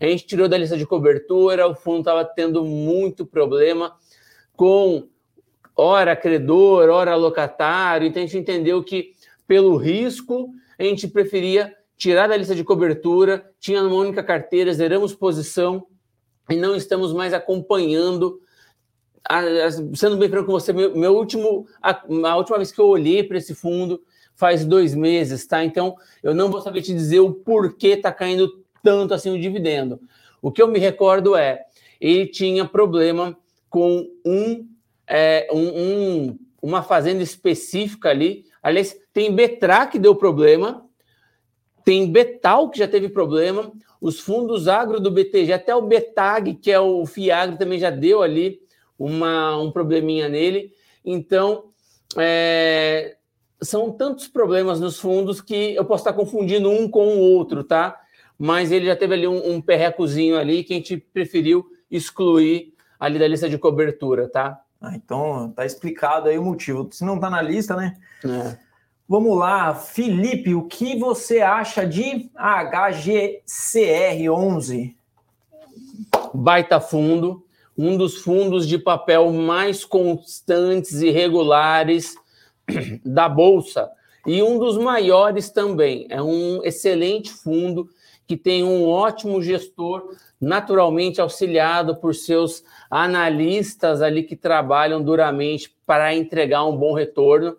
[0.00, 3.94] A gente tirou da lista de cobertura, o fundo estava tendo muito problema
[4.56, 5.08] com
[5.76, 9.14] hora credor, hora locatário, então a gente entendeu que
[9.46, 15.14] pelo risco a gente preferia tirar da lista de cobertura, tinha uma única carteira, zeramos
[15.14, 15.86] posição
[16.48, 18.40] e não estamos mais acompanhando.
[19.94, 23.22] sendo bem franco com você, meu, meu último, a, a, última vez que eu olhei
[23.22, 24.02] para esse fundo
[24.34, 25.64] faz dois meses, tá?
[25.64, 30.00] Então eu não vou saber te dizer o porquê está caindo tanto assim o dividendo.
[30.42, 31.64] O que eu me recordo é
[32.00, 33.36] ele tinha problema
[33.74, 34.68] com um
[35.04, 38.44] é, um, um, uma fazenda específica ali.
[38.62, 40.86] Aliás, tem Betra que deu problema,
[41.84, 46.70] tem Betal que já teve problema, os fundos agro do BTG, até o Betag, que
[46.70, 48.60] é o Fiagro, também já deu ali
[48.96, 50.72] uma, um probleminha nele.
[51.04, 51.64] Então,
[52.16, 53.16] é,
[53.60, 58.00] são tantos problemas nos fundos que eu posso estar confundindo um com o outro, tá?
[58.38, 62.73] Mas ele já teve ali um, um perrecozinho ali que a gente preferiu excluir
[63.04, 64.60] ali da lista de cobertura, tá?
[64.80, 66.88] Ah, então tá explicado aí o motivo.
[66.92, 67.96] Se não tá na lista, né?
[68.24, 68.58] É.
[69.08, 74.94] Vamos lá, Felipe, o que você acha de HGCR11?
[76.32, 77.44] Baita fundo,
[77.76, 82.14] um dos fundos de papel mais constantes e regulares
[83.04, 83.90] da bolsa
[84.26, 86.06] e um dos maiores também.
[86.08, 87.90] É um excelente fundo
[88.26, 96.14] que tem um ótimo gestor, naturalmente auxiliado por seus analistas ali que trabalham duramente para
[96.14, 97.56] entregar um bom retorno.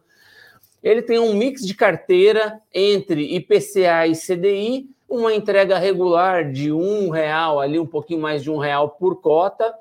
[0.82, 7.10] Ele tem um mix de carteira entre IPCA e CDI, uma entrega regular de um
[7.10, 9.74] real ali, um pouquinho mais de um real por cota,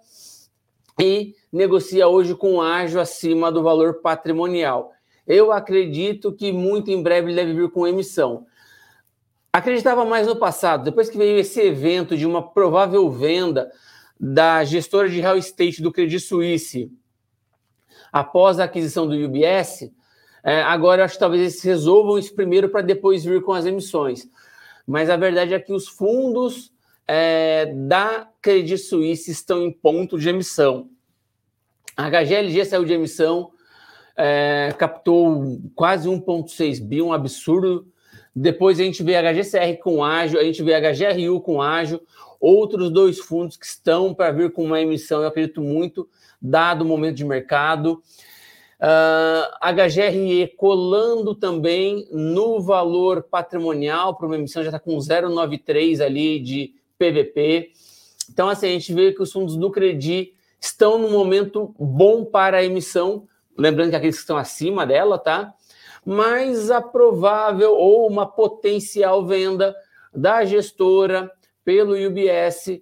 [1.00, 4.92] e negocia hoje com ágio acima do valor patrimonial.
[5.26, 8.46] Eu acredito que muito em breve ele deve vir com emissão.
[9.54, 13.70] Acreditava mais no passado, depois que veio esse evento de uma provável venda
[14.18, 16.90] da gestora de real estate do Credit Suisse
[18.12, 19.92] após a aquisição do UBS,
[20.42, 23.64] é, agora eu acho que talvez eles resolvam isso primeiro para depois vir com as
[23.64, 24.28] emissões.
[24.84, 26.72] Mas a verdade é que os fundos
[27.06, 30.90] é, da Credit Suisse estão em ponto de emissão.
[31.96, 33.52] A HGLG saiu de emissão,
[34.16, 37.93] é, captou quase 1,6 bi, um absurdo
[38.34, 42.00] depois a gente vê HGCR com ágio, a gente vê HGRU com ágio,
[42.40, 46.08] outros dois fundos que estão para vir com uma emissão, eu acredito muito,
[46.42, 48.02] dado o momento de mercado.
[48.80, 56.04] Uh, ah, HGRE colando também no valor patrimonial para uma emissão, já está com 0,93
[56.04, 57.70] ali de PVP.
[58.30, 62.58] Então, assim, a gente vê que os fundos do Credi estão no momento bom para
[62.58, 65.54] a emissão, lembrando que aqueles que estão acima dela, tá?
[66.04, 69.74] Mas a provável ou uma potencial venda
[70.14, 71.30] da gestora
[71.64, 72.80] pelo UBS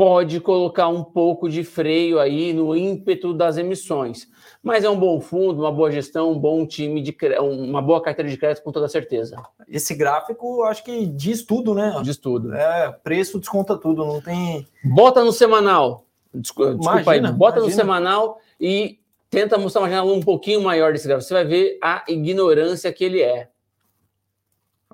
[0.00, 4.26] pode colocar um pouco de freio aí no ímpeto das emissões.
[4.62, 8.30] Mas é um bom fundo, uma boa gestão, um bom time de uma boa carteira
[8.30, 9.36] de crédito com toda certeza.
[9.68, 12.00] Esse gráfico acho que diz tudo, né?
[12.02, 12.54] Diz tudo.
[12.54, 14.66] É, preço desconta tudo, não tem.
[14.82, 16.06] Bota no semanal.
[16.32, 17.66] Desculpa, imagina, aí, bota imagina.
[17.66, 18.99] no semanal e
[19.30, 21.28] tenta mostrar uma janela um pouquinho maior desse gráfico.
[21.28, 23.48] Você vai ver a ignorância que ele é.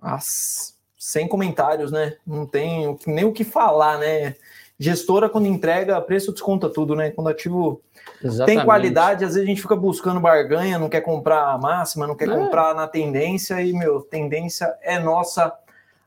[0.01, 0.77] As...
[0.99, 2.17] Sem comentários, né?
[2.27, 4.35] Não tem nem o que falar, né?
[4.79, 7.11] Gestora, quando entrega, preço desconta tudo, né?
[7.11, 7.81] Quando ativo
[8.23, 8.57] Exatamente.
[8.59, 12.15] tem qualidade, às vezes a gente fica buscando barganha, não quer comprar a máxima, não
[12.15, 12.35] quer é.
[12.35, 15.53] comprar na tendência, e, meu, tendência é nossa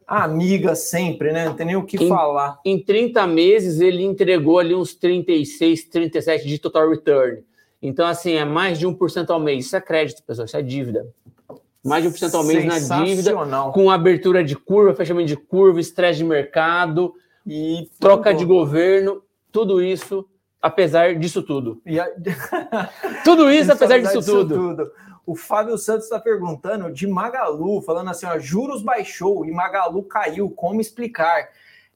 [0.06, 1.46] amiga sempre, né?
[1.46, 2.60] Não tem nem o que em, falar.
[2.63, 7.44] Em 30 meses, ele entregou ali uns 36, 37 de total return.
[7.82, 9.65] Então, assim, é mais de 1% ao mês.
[9.65, 11.08] Isso é crédito, pessoal, isso é dívida.
[11.84, 13.34] mais de 1% ao mês na dívida,
[13.74, 17.13] com abertura de curva, fechamento de curva, estresse de mercado,
[17.46, 20.28] e troca de governo, tudo isso,
[20.62, 21.82] apesar disso tudo.
[21.88, 22.89] A...
[23.24, 24.56] tudo isso, apesar disso, disso tudo.
[24.56, 24.92] tudo.
[25.26, 30.50] O Fábio Santos está perguntando de Magalu, falando assim: ó, juros baixou e Magalu caiu,
[30.50, 31.50] como explicar?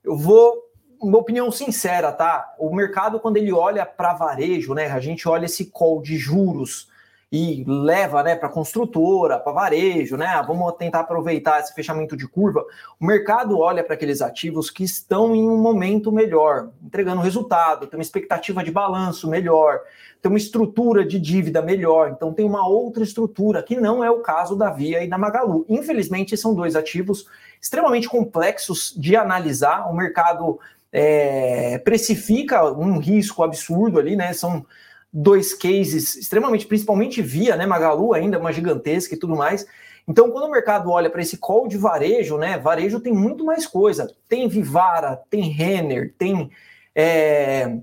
[0.03, 0.63] Eu vou
[1.03, 2.53] uma opinião sincera, tá?
[2.57, 4.87] O mercado, quando ele olha para varejo, né?
[4.87, 6.87] A gente olha esse call de juros
[7.35, 10.27] e leva né, para construtora, para varejo, né?
[10.27, 12.63] Ah, vamos tentar aproveitar esse fechamento de curva.
[12.99, 17.97] O mercado olha para aqueles ativos que estão em um momento melhor, entregando resultado, tem
[17.97, 19.79] uma expectativa de balanço melhor,
[20.21, 24.19] tem uma estrutura de dívida melhor, então tem uma outra estrutura, que não é o
[24.19, 25.65] caso da Via e da Magalu.
[25.67, 27.25] Infelizmente, são dois ativos
[27.59, 29.89] extremamente complexos de analisar.
[29.89, 30.59] O mercado
[30.93, 34.31] é, precifica um risco absurdo ali, né?
[34.31, 34.63] São
[35.11, 39.65] dois cases extremamente, principalmente via, né, Magalu ainda uma gigantesca e tudo mais.
[40.07, 43.65] Então, quando o mercado olha para esse call de varejo, né, varejo tem muito mais
[43.65, 44.13] coisa.
[44.27, 46.51] Tem Vivara, tem Renner, tem
[46.95, 47.77] é,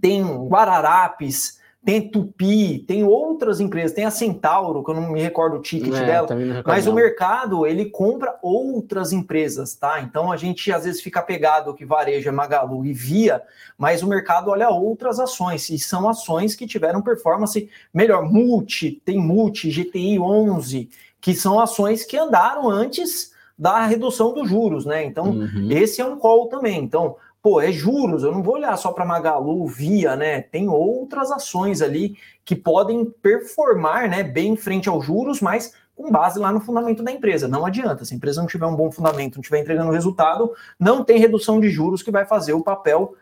[0.00, 5.56] tem Guararapes, tem Tupi, tem outras empresas, tem a Centauro, que eu não me recordo
[5.56, 6.28] o ticket é, dela,
[6.64, 6.92] mas não.
[6.92, 10.00] o mercado ele compra outras empresas, tá?
[10.00, 13.42] Então a gente às vezes fica pegado que varejo é Magalu e Via,
[13.76, 18.24] mas o mercado olha outras ações e são ações que tiveram performance melhor.
[18.24, 20.88] Multi, tem Multi, GTI 11,
[21.20, 25.04] que são ações que andaram antes da redução dos juros, né?
[25.04, 25.68] Então, uhum.
[25.70, 26.82] esse é um call também.
[26.82, 30.40] Então, pô, é juros, eu não vou olhar só para Magalu, Via, né?
[30.40, 36.38] Tem outras ações ali que podem performar, né, bem frente aos juros, mas com base
[36.38, 37.46] lá no fundamento da empresa.
[37.46, 41.04] Não adianta, se a empresa não tiver um bom fundamento, não estiver entregando resultado, não
[41.04, 43.14] tem redução de juros que vai fazer o papel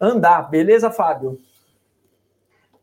[0.00, 0.48] andar.
[0.48, 1.38] Beleza, Fábio?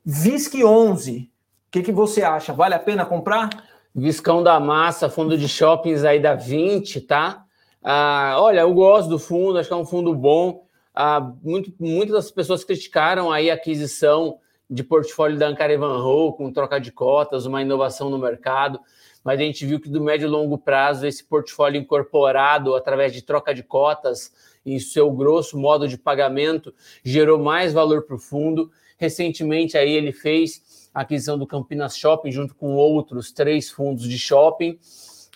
[0.06, 1.27] VISC 11, o
[1.71, 2.53] que, que você acha?
[2.53, 3.49] Vale a pena comprar?
[3.95, 7.45] Viscão da Massa, fundo de shoppings aí da 20, tá?
[7.82, 10.62] Ah, olha, eu gosto do fundo, acho que é um fundo bom.
[10.93, 16.79] Ah, muito, muitas pessoas criticaram aí a aquisição de portfólio da Ankara Evanhoe com troca
[16.79, 18.79] de cotas, uma inovação no mercado,
[19.23, 23.21] mas a gente viu que do médio e longo prazo esse portfólio incorporado através de
[23.21, 24.32] troca de cotas
[24.65, 28.71] em seu grosso modo de pagamento gerou mais valor para o fundo.
[28.97, 34.17] Recentemente aí ele fez a aquisição do Campinas Shopping junto com outros três fundos de
[34.17, 34.79] shopping.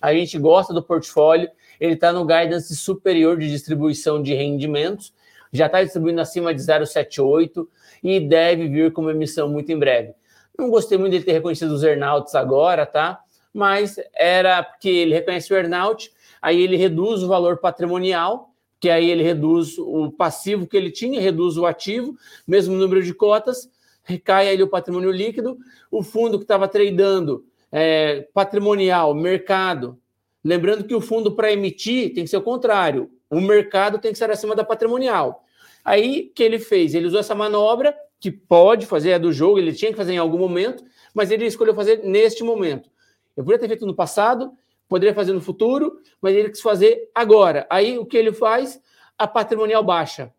[0.02, 5.14] A gente gosta do portfólio, ele está no guidance superior de distribuição de rendimentos
[5.58, 7.68] já está distribuindo acima de 0,78
[8.04, 10.14] e deve vir com uma emissão muito em breve.
[10.58, 13.20] Não gostei muito de ter reconhecido os earnouts agora, tá?
[13.54, 19.10] Mas era porque ele reconhece o earnout, aí ele reduz o valor patrimonial, que aí
[19.10, 22.16] ele reduz o passivo que ele tinha, reduz o ativo,
[22.48, 23.70] mesmo número de cotas,
[24.04, 25.58] recai aí o patrimônio líquido,
[25.92, 30.00] o fundo que estava tradando é, patrimonial, mercado.
[30.44, 34.18] Lembrando que o fundo para emitir tem que ser o contrário, o mercado tem que
[34.18, 35.44] ser acima da patrimonial.
[35.88, 36.94] Aí, que ele fez?
[36.94, 40.18] Ele usou essa manobra, que pode fazer, é do jogo, ele tinha que fazer em
[40.18, 42.90] algum momento, mas ele escolheu fazer neste momento.
[43.38, 44.52] Eu poderia ter feito no passado,
[44.90, 47.66] poderia fazer no futuro, mas ele quis fazer agora.
[47.70, 48.82] Aí, o que ele faz?
[49.18, 50.34] A patrimonial baixa.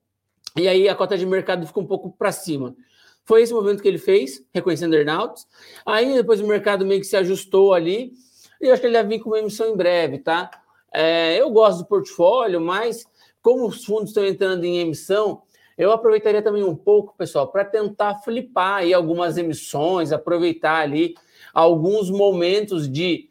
[0.55, 2.77] E aí, a cota de mercado fica um pouco para cima.
[3.25, 5.47] Foi esse movimento que ele fez, reconhecendo earnouts.
[5.87, 8.13] Aí, depois o mercado meio que se ajustou ali,
[8.61, 10.51] e eu acho que ele vai vir com uma emissão em breve, tá?
[10.93, 13.07] É, eu gosto do portfólio, mas
[13.49, 15.41] como os fundos estão entrando em emissão,
[15.79, 21.15] eu aproveitaria também um pouco, pessoal, para tentar flipar aí algumas emissões, aproveitar ali
[21.55, 23.31] alguns momentos de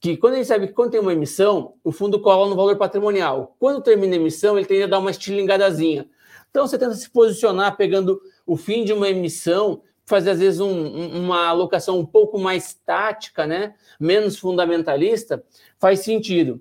[0.00, 2.78] que quando a gente sabe que quando tem uma emissão, o fundo cola no valor
[2.78, 3.54] patrimonial.
[3.58, 6.08] Quando termina a emissão, ele tende a dar uma estilingadazinha.
[6.48, 11.18] Então você tenta se posicionar pegando o fim de uma emissão, fazer às vezes um,
[11.20, 13.74] uma alocação um pouco mais tática, né?
[14.00, 15.44] menos fundamentalista,
[15.78, 16.58] faz sentido.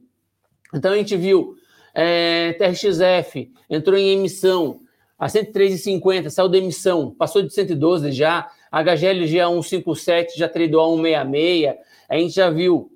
[0.73, 1.55] Então a gente viu
[1.99, 4.81] é, TRXF entrou em emissão
[5.17, 10.95] a 103,50, saiu da emissão, passou de 112 já, HGLG a 157 já tradou a
[10.95, 11.75] 166,
[12.07, 12.91] a gente já viu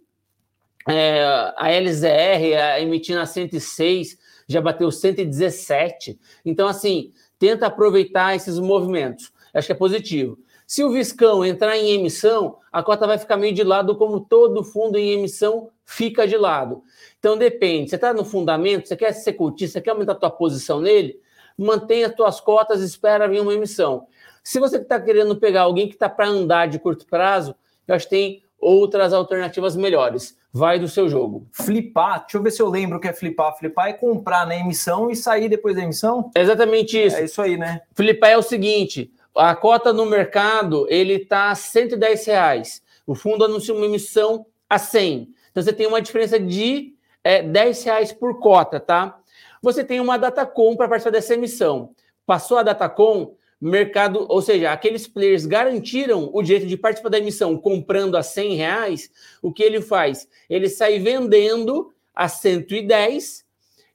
[0.87, 1.23] é,
[1.57, 6.19] a LZR a, emitindo a 106, já bateu 117.
[6.45, 9.31] Então, assim, tenta aproveitar esses movimentos.
[9.51, 10.37] Acho que é positivo.
[10.67, 14.63] Se o Viscão entrar em emissão, a cota vai ficar meio de lado, como todo
[14.63, 16.83] fundo em emissão fica de lado.
[17.21, 17.91] Então depende.
[17.91, 21.19] Você está no fundamento, você quer ser cultista, você quer aumentar a tua posição nele,
[21.55, 24.07] mantenha as tuas cotas, espera vir uma emissão.
[24.43, 27.55] Se você está querendo pegar alguém que está para andar de curto prazo,
[27.87, 30.35] eu acho que tem outras alternativas melhores.
[30.51, 31.47] Vai do seu jogo.
[31.51, 33.55] Flipar, deixa eu ver se eu lembro o que é flipar.
[33.55, 36.31] Flipar é comprar na emissão e sair depois da emissão?
[36.35, 37.17] É exatamente isso.
[37.17, 37.81] É isso aí, né?
[37.93, 42.81] Flipar é o seguinte: a cota no mercado ele está a 110 reais.
[43.05, 45.29] O fundo anuncia uma emissão a 100.
[45.51, 49.19] Então você tem uma diferença de é, 10 reais por cota, tá?
[49.61, 51.93] Você tem uma Datacom para participar dessa emissão.
[52.25, 57.55] Passou a Datacom, mercado, ou seja, aqueles players garantiram o direito de participar da emissão
[57.57, 59.11] comprando a 100 reais,
[59.41, 60.27] o que ele faz?
[60.49, 63.45] Ele sai vendendo a 110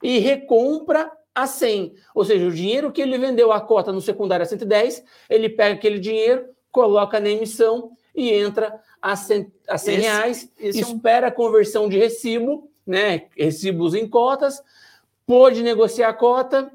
[0.01, 1.93] e recompra a 100.
[2.15, 5.75] Ou seja, o dinheiro que ele vendeu a cota no secundário a 110, ele pega
[5.75, 11.27] aquele dinheiro, coloca na emissão e entra a 100, a 100 esse, reais, esse espera
[11.27, 11.31] é um...
[11.31, 13.23] a conversão de recibo, né?
[13.37, 14.63] Recibos em cotas,
[15.25, 16.71] pode negociar a cota.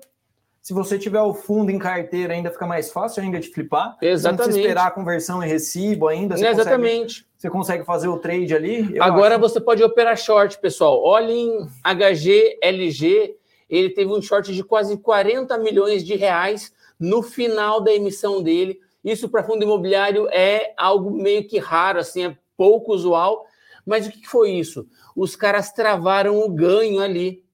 [0.60, 3.96] Se você tiver o fundo em carteira, ainda fica mais fácil ainda de flipar.
[4.00, 4.52] Exatamente.
[4.52, 6.36] Não esperar a conversão em recibo ainda.
[6.36, 7.22] Você Exatamente.
[7.22, 8.96] Consegue, você consegue fazer o trade ali.
[9.00, 9.40] Agora acho.
[9.40, 11.02] você pode operar short, pessoal.
[11.02, 13.36] Olhem HG, LG,
[13.68, 18.78] ele teve um short de quase 40 milhões de reais no final da emissão dele.
[19.02, 23.44] Isso para fundo imobiliário é algo meio que raro, assim, é pouco usual.
[23.84, 24.86] Mas o que foi isso?
[25.14, 27.44] Os caras travaram o ganho ali.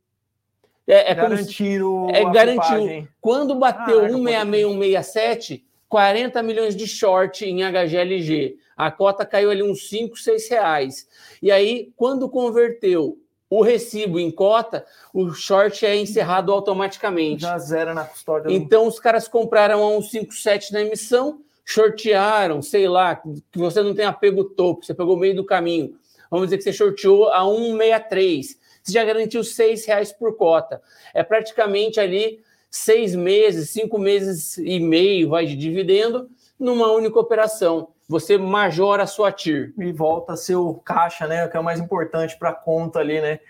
[0.86, 2.10] É, é garantiram.
[2.10, 3.08] É, garantiu.
[3.20, 8.56] Quando bateu ah, 166, 167, 40 milhões de short em HGLG.
[8.76, 11.08] A cota caiu ali uns 5, 6 reais.
[11.42, 13.18] E aí, quando converteu
[13.50, 17.42] o recibo em cota, o short é encerrado automaticamente.
[17.42, 18.52] Já zera na custódia.
[18.52, 24.04] Então, os caras compraram a 157 na emissão, shortearam, sei lá, que você não tem
[24.04, 25.96] apego topo, você pegou o meio do caminho.
[26.30, 28.58] Vamos dizer que você shorteou a 163.
[28.82, 30.80] Você já garantiu seis reais por cota.
[31.14, 37.88] É praticamente ali seis meses, cinco meses e meio vai de dividendo numa única operação.
[38.08, 39.74] Você majora a sua TIR.
[39.78, 41.46] E volta seu caixa, né?
[41.48, 43.40] Que é o mais importante para a conta ali, né?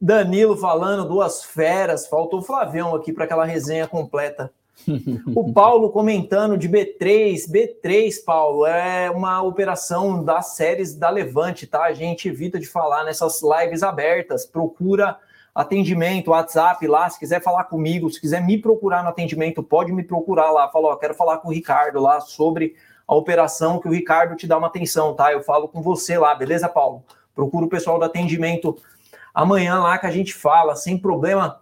[0.00, 2.06] Danilo falando, duas feras.
[2.06, 4.50] Faltou o Flavião aqui para aquela resenha completa.
[5.34, 7.50] O Paulo comentando de B3.
[7.50, 11.84] B3, Paulo, é uma operação das séries da Levante, tá?
[11.84, 14.44] A gente evita de falar nessas lives abertas.
[14.44, 15.18] Procura
[15.54, 20.02] atendimento, WhatsApp lá, se quiser falar comigo, se quiser me procurar no atendimento, pode me
[20.02, 20.68] procurar lá.
[20.68, 22.74] Fala, ó, quero falar com o Ricardo lá sobre
[23.08, 25.32] a operação que o Ricardo te dá uma atenção, tá?
[25.32, 27.02] Eu falo com você lá, beleza, Paulo?
[27.34, 28.76] Procura o pessoal do atendimento
[29.32, 31.60] amanhã lá que a gente fala, sem problema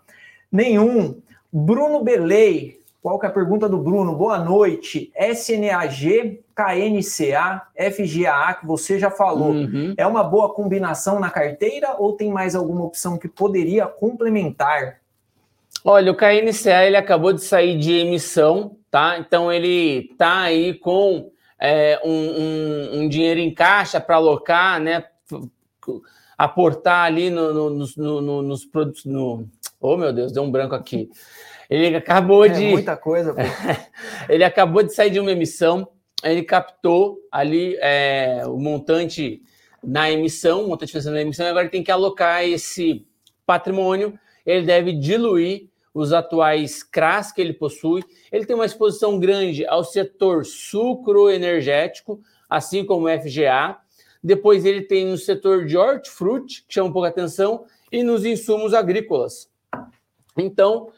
[0.50, 1.20] nenhum.
[1.52, 4.16] Bruno Belei, qual que é a pergunta do Bruno?
[4.16, 5.12] Boa noite.
[5.14, 9.50] SNAG, KNCA, FGAA, que você já falou.
[9.50, 9.92] Uhum.
[9.98, 15.00] É uma boa combinação na carteira ou tem mais alguma opção que poderia complementar?
[15.84, 19.18] Olha, o KNCA ele acabou de sair de emissão, tá?
[19.18, 21.30] Então ele tá aí com
[21.60, 25.04] é, um, um, um, dinheiro em caixa para alocar, né?
[26.38, 27.86] Aportar ali no, no,
[28.22, 29.04] no, nos produtos.
[29.04, 29.46] No...
[29.78, 31.10] Oh, meu Deus, deu um branco aqui.
[31.68, 32.64] Ele acabou é de.
[32.64, 33.34] Muita coisa,
[34.28, 35.88] ele acabou de sair de uma emissão,
[36.22, 39.42] ele captou ali é, o montante
[39.82, 43.06] na emissão, o montante financeiro na emissão, e agora ele tem que alocar esse
[43.46, 48.02] patrimônio, ele deve diluir os atuais CRAS que ele possui.
[48.32, 53.78] Ele tem uma exposição grande ao setor sucroenergético, assim como o FGA.
[54.22, 58.24] Depois ele tem no setor de hortifruti, que chama um pouco a atenção, e nos
[58.24, 59.48] insumos agrícolas.
[60.36, 60.90] Então,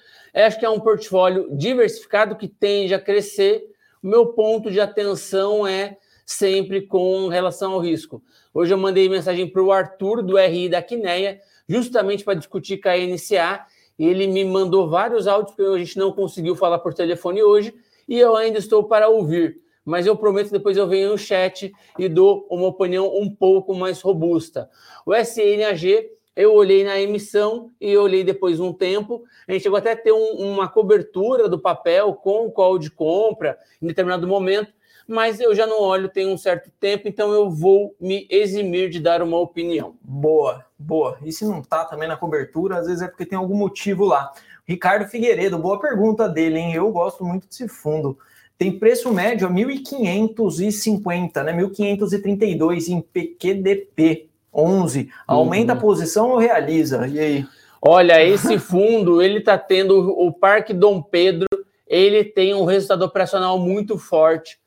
[0.45, 3.65] Acho que é um portfólio diversificado que tende a crescer.
[4.03, 8.23] O meu ponto de atenção é sempre com relação ao risco.
[8.53, 12.91] Hoje eu mandei mensagem para o Arthur, do RI da Quineia, justamente para discutir com
[12.91, 13.65] a NCA.
[13.99, 17.73] Ele me mandou vários áudios, porque a gente não conseguiu falar por telefone hoje,
[18.07, 19.59] e eu ainda estou para ouvir.
[19.87, 24.03] Mas eu prometo depois eu venho no chat e dou uma opinião um pouco mais
[24.03, 24.69] robusta.
[25.07, 29.25] O SNAG eu olhei na emissão e olhei depois um tempo.
[29.49, 32.91] A gente chegou até a ter um, uma cobertura do papel com o call de
[32.91, 34.71] compra em determinado momento,
[35.09, 39.01] mas eu já não olho tem um certo tempo, então eu vou me eximir de
[39.01, 39.97] dar uma opinião.
[40.03, 41.19] Boa, boa.
[41.25, 44.31] E se não tá também na cobertura, às vezes é porque tem algum motivo lá.
[44.67, 46.75] Ricardo Figueiredo, boa pergunta dele, hein?
[46.75, 48.19] Eu gosto muito desse fundo.
[48.59, 51.53] Tem preço médio a 1.550, né?
[51.53, 54.29] 1.532 em PQDP.
[54.57, 55.11] 11.
[55.27, 55.79] Aumenta uhum.
[55.79, 57.07] a posição ou realiza?
[57.07, 57.47] E aí?
[57.81, 61.47] Olha, esse fundo, ele está tendo o Parque Dom Pedro,
[61.87, 64.59] ele tem um resultado operacional muito forte.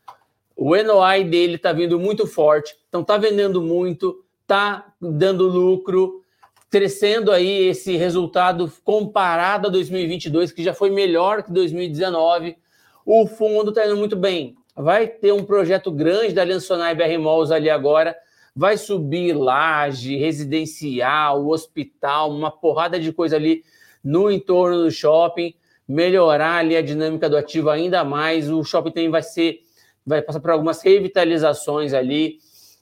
[0.56, 6.22] O NOI dele está vindo muito forte, então está vendendo muito, está dando lucro,
[6.70, 12.58] crescendo aí esse resultado comparado a 2022, que já foi melhor que 2019.
[13.06, 14.56] O fundo está indo muito bem.
[14.76, 18.16] Vai ter um projeto grande da Aliança Sonai BR Malls ali agora,
[18.60, 23.64] vai subir laje, residencial, hospital, uma porrada de coisa ali
[24.04, 25.54] no entorno do shopping,
[25.88, 28.52] melhorar ali a dinâmica do ativo ainda mais.
[28.52, 29.62] O shopping vai ser,
[30.06, 32.40] vai passar por algumas revitalizações ali.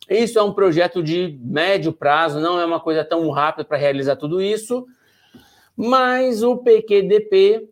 [0.10, 4.16] Isso é um projeto de médio prazo, não é uma coisa tão rápida para realizar
[4.16, 4.84] tudo isso,
[5.76, 7.70] mas o PQDP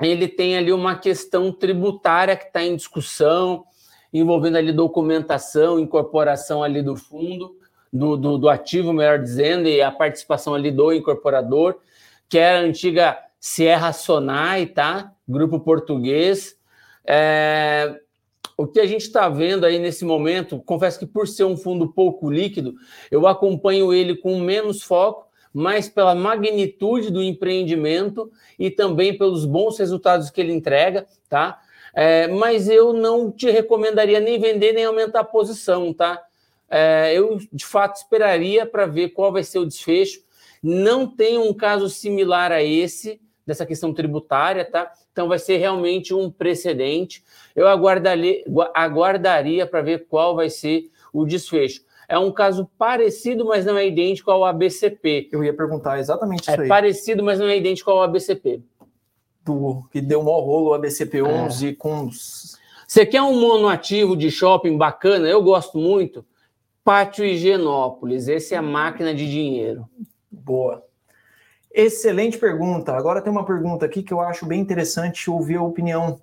[0.00, 3.66] ele tem ali uma questão tributária que está em discussão,
[4.14, 7.56] envolvendo ali documentação, incorporação ali do fundo,
[7.92, 11.76] do, do, do, ativo, melhor dizendo, e a participação ali do incorporador,
[12.28, 15.12] que era a antiga Sierra Sonai, tá?
[15.28, 16.56] Grupo português.
[17.04, 18.00] É,
[18.56, 21.88] o que a gente está vendo aí nesse momento, confesso que por ser um fundo
[21.88, 22.74] pouco líquido,
[23.10, 29.78] eu acompanho ele com menos foco, mas pela magnitude do empreendimento e também pelos bons
[29.78, 31.60] resultados que ele entrega, tá?
[31.94, 36.20] É, mas eu não te recomendaria nem vender nem aumentar a posição, tá?
[36.68, 40.20] É, eu de fato esperaria para ver qual vai ser o desfecho.
[40.62, 44.90] Não tem um caso similar a esse dessa questão tributária, tá?
[45.12, 47.22] Então vai ser realmente um precedente.
[47.54, 48.42] Eu aguardaria,
[48.74, 51.82] aguardaria para ver qual vai ser o desfecho.
[52.08, 55.28] É um caso parecido, mas não é idêntico ao ABCP.
[55.32, 56.66] Eu ia perguntar exatamente é isso aí.
[56.66, 58.62] É parecido, mas não é idêntico ao ABCP.
[59.44, 61.74] Do, que deu um rolo o ABCP11 é.
[61.74, 62.08] com...
[62.86, 65.28] Você quer um monoativo de shopping bacana?
[65.28, 66.24] Eu gosto muito.
[66.82, 68.28] Pátio Higienópolis.
[68.28, 69.88] Esse é a máquina de dinheiro.
[70.30, 70.84] Boa.
[71.72, 72.92] Excelente pergunta.
[72.92, 76.20] Agora tem uma pergunta aqui que eu acho bem interessante ouvir a opinião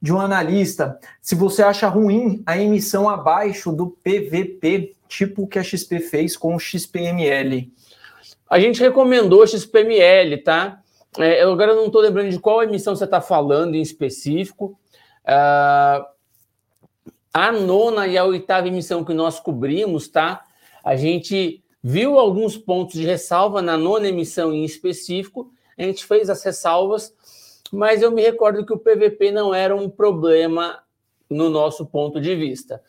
[0.00, 0.98] de um analista.
[1.22, 6.36] Se você acha ruim a emissão abaixo do PVP, tipo o que a XP fez
[6.36, 7.72] com o XPML.
[8.48, 10.82] A gente recomendou XPML, tá?
[11.18, 14.78] É, eu agora não estou lembrando de qual emissão você está falando em específico.
[15.24, 16.04] Uh,
[17.32, 20.44] a nona e a oitava emissão que nós cobrimos, tá?
[20.84, 26.28] A gente viu alguns pontos de ressalva na nona emissão em específico, a gente fez
[26.28, 27.14] as ressalvas,
[27.72, 30.82] mas eu me recordo que o PVP não era um problema
[31.28, 32.82] no nosso ponto de vista.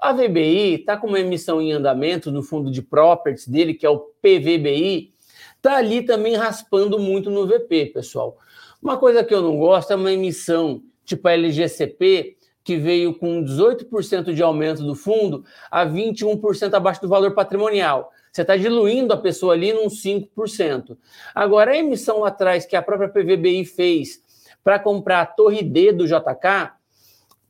[0.00, 3.90] A VBI está com uma emissão em andamento no fundo de properties dele, que é
[3.90, 5.12] o PVBI,
[5.58, 8.38] está ali também raspando muito no VP, pessoal.
[8.82, 13.42] Uma coisa que eu não gosto é uma emissão tipo a LGCP, que veio com
[13.42, 18.12] 18% de aumento do fundo a 21% abaixo do valor patrimonial.
[18.30, 20.98] Você está diluindo a pessoa ali num 5%.
[21.34, 24.22] Agora, a emissão lá atrás que a própria PVBI fez
[24.62, 26.72] para comprar a Torre D do JK,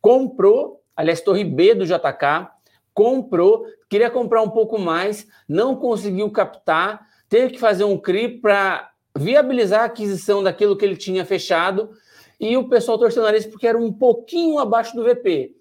[0.01, 2.49] comprou, aliás, Torre B do JK,
[2.95, 8.91] comprou, queria comprar um pouco mais, não conseguiu captar, teve que fazer um CRI para
[9.17, 11.91] viabilizar a aquisição daquilo que ele tinha fechado
[12.41, 15.55] e o pessoal torceu o nariz porque era um pouquinho abaixo do VP.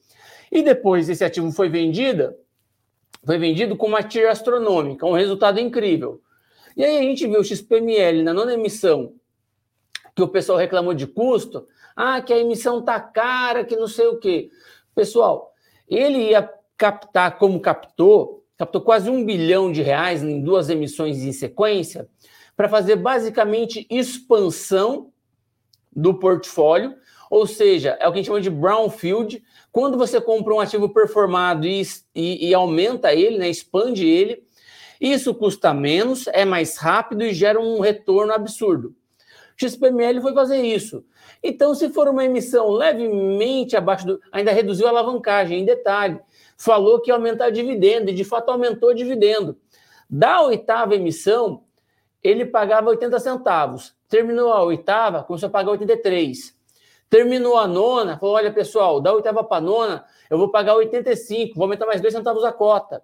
[0.51, 2.34] E depois esse ativo foi vendido,
[3.26, 6.22] foi vendido com uma tira astronômica, um resultado incrível.
[6.76, 9.13] E aí a gente viu o XPML na nona emissão,
[10.15, 14.07] que o pessoal reclamou de custo, ah, que a emissão tá cara, que não sei
[14.07, 14.51] o quê.
[14.93, 15.51] Pessoal,
[15.89, 16.47] ele ia
[16.78, 22.08] captar como captou, captou quase um bilhão de reais em duas emissões em sequência,
[22.55, 25.12] para fazer basicamente expansão
[25.95, 26.95] do portfólio,
[27.30, 30.89] ou seja, é o que a gente chama de brownfield, quando você compra um ativo
[30.89, 31.84] performado e,
[32.16, 34.43] e, e aumenta ele, né, expande ele,
[34.99, 38.95] isso custa menos, é mais rápido e gera um retorno absurdo.
[39.55, 41.03] XPML foi fazer isso.
[41.43, 44.22] Então, se for uma emissão levemente abaixo do.
[44.32, 46.20] ainda reduziu a alavancagem, em detalhe.
[46.58, 49.58] Falou que ia aumentar dividendo, e de fato aumentou dividendo.
[50.10, 51.64] Da oitava emissão,
[52.24, 53.95] ele pagava 80 centavos.
[54.10, 56.55] Terminou a oitava, começou a pagar 83.
[57.10, 61.64] Terminou a nona, falou: olha, pessoal, da oitava para nona, eu vou pagar 85, vou
[61.64, 63.03] aumentar mais dois centavos a cota.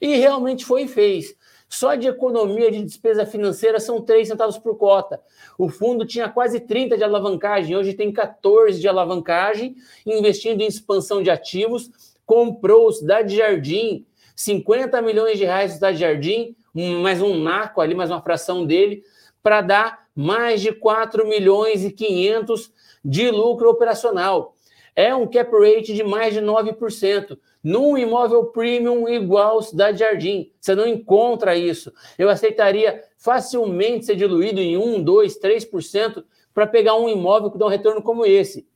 [0.00, 1.34] E realmente foi e fez.
[1.68, 5.20] Só de economia de despesa financeira são 3 centavos por cota.
[5.56, 11.22] O fundo tinha quase 30 de alavancagem, hoje tem 14 de alavancagem, investindo em expansão
[11.22, 11.88] de ativos,
[12.30, 14.06] comprou Cidade Jardim,
[14.36, 16.54] 50 milhões de reais Cidade Jardim,
[17.02, 19.02] mais um naco ali, mais uma fração dele,
[19.42, 22.72] para dar mais de 4 milhões e 500
[23.04, 24.54] de lucro operacional.
[24.94, 27.36] É um cap rate de mais de 9%.
[27.64, 30.52] Num imóvel premium igual Cidade Jardim.
[30.60, 31.92] Você não encontra isso.
[32.16, 36.22] Eu aceitaria facilmente ser diluído em 1, 2, 3%
[36.54, 38.68] para pegar um imóvel que dá um retorno como esse.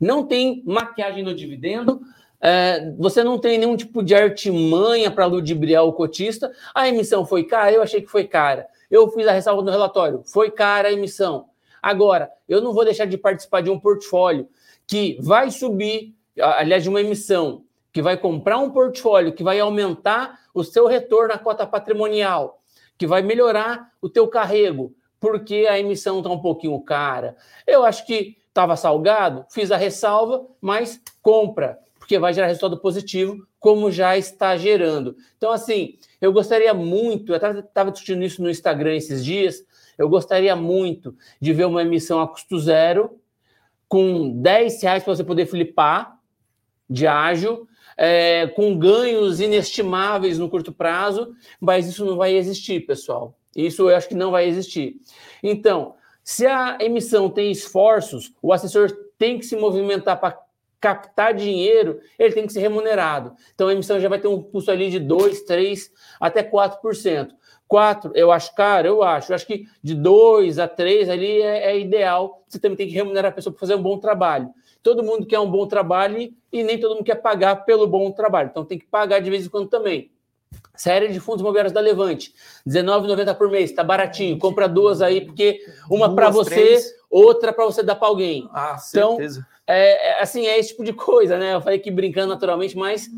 [0.00, 2.00] Não tem maquiagem no dividendo,
[2.40, 6.52] é, você não tem nenhum tipo de artimanha para ludibriar o cotista.
[6.74, 8.66] A emissão foi cara, eu achei que foi cara.
[8.90, 11.46] Eu fiz a ressalva no relatório, foi cara a emissão.
[11.82, 14.48] Agora, eu não vou deixar de participar de um portfólio
[14.86, 20.40] que vai subir, aliás, de uma emissão, que vai comprar um portfólio que vai aumentar
[20.54, 22.62] o seu retorno na cota patrimonial,
[22.96, 27.36] que vai melhorar o teu carrego, porque a emissão está um pouquinho cara.
[27.66, 31.78] Eu acho que estava salgado, fiz a ressalva, mas compra
[32.08, 35.14] porque vai gerar resultado positivo, como já está gerando.
[35.36, 39.62] Então, assim, eu gostaria muito, eu estava discutindo isso no Instagram esses dias,
[39.98, 43.20] eu gostaria muito de ver uma emissão a custo zero,
[43.86, 46.18] com 10 reais para você poder flipar
[46.88, 53.36] de ágil, é, com ganhos inestimáveis no curto prazo, mas isso não vai existir, pessoal.
[53.54, 54.96] Isso eu acho que não vai existir.
[55.42, 55.94] Então,
[56.24, 60.47] se a emissão tem esforços, o assessor tem que se movimentar para
[60.80, 63.34] captar dinheiro, ele tem que ser remunerado.
[63.54, 67.30] Então a emissão já vai ter um custo ali de 2, 3, até 4%.
[67.66, 69.30] 4, eu acho caro, eu acho.
[69.30, 72.42] Eu acho que de 2 a 3 ali é, é ideal.
[72.48, 74.48] Você também tem que remunerar a pessoa para fazer um bom trabalho.
[74.82, 78.48] Todo mundo quer um bom trabalho e nem todo mundo quer pagar pelo bom trabalho.
[78.50, 80.10] Então tem que pagar de vez em quando também.
[80.74, 82.32] Série de fundos imobiliários da Levante,
[82.64, 84.38] R$19,90 por mês, tá baratinho.
[84.38, 85.60] Compra duas aí, porque
[85.90, 86.94] uma para você, três.
[87.10, 88.48] outra para você dar para alguém.
[88.52, 89.46] Ah, então, certeza.
[89.68, 91.54] Então, é, assim, é esse tipo de coisa, né?
[91.54, 93.10] Eu falei que brincando naturalmente, mas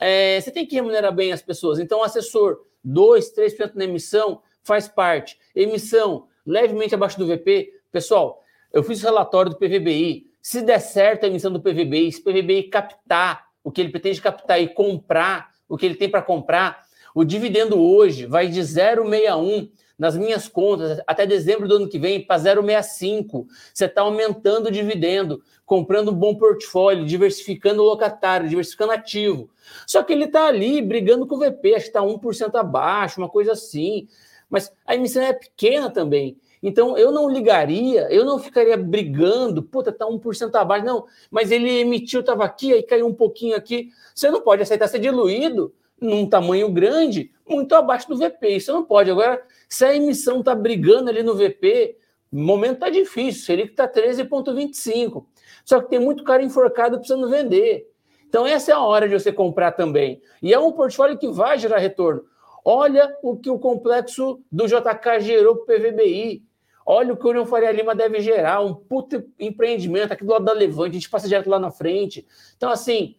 [0.00, 1.78] é, você tem que remunerar bem as pessoas.
[1.78, 5.38] Então, assessor, 2, 3% na emissão, faz parte.
[5.54, 7.72] Emissão levemente abaixo do VP.
[7.92, 8.42] Pessoal,
[8.72, 10.26] eu fiz o relatório do PVBI.
[10.40, 14.20] Se der certo a emissão do PVBI, se o PVBI captar o que ele pretende
[14.20, 16.84] captar e comprar o que ele tem para comprar,
[17.14, 19.70] o dividendo hoje vai de 0,61
[20.02, 23.46] nas minhas contas até dezembro do ano que vem para 0,65.
[23.72, 29.48] Você está aumentando o dividendo, comprando um bom portfólio, diversificando o locatário, diversificando ativo.
[29.86, 33.28] Só que ele está ali brigando com o VP, acho que está 1% abaixo, uma
[33.28, 34.08] coisa assim.
[34.50, 36.36] Mas a emissão é pequena também.
[36.60, 41.78] Então, eu não ligaria, eu não ficaria brigando, puta, tá 1% abaixo, não, mas ele
[41.78, 43.90] emitiu, estava aqui, aí caiu um pouquinho aqui.
[44.12, 45.72] Você não pode aceitar ser diluído
[46.02, 48.48] num tamanho grande, muito abaixo do VP.
[48.48, 49.10] Isso não pode.
[49.10, 51.96] Agora, se a emissão está brigando ali no VP,
[52.32, 55.24] o momento está difícil, que está 13,25.
[55.64, 57.88] Só que tem muito cara enforcado precisando vender.
[58.28, 60.20] Então, essa é a hora de você comprar também.
[60.42, 62.24] E é um portfólio que vai gerar retorno.
[62.64, 66.42] Olha o que o complexo do JK gerou para o PVBI.
[66.84, 70.44] Olha o que o União Faria Lima deve gerar, um puto empreendimento aqui do lado
[70.44, 72.26] da Levante, a gente passa direto lá na frente.
[72.56, 73.14] Então, assim,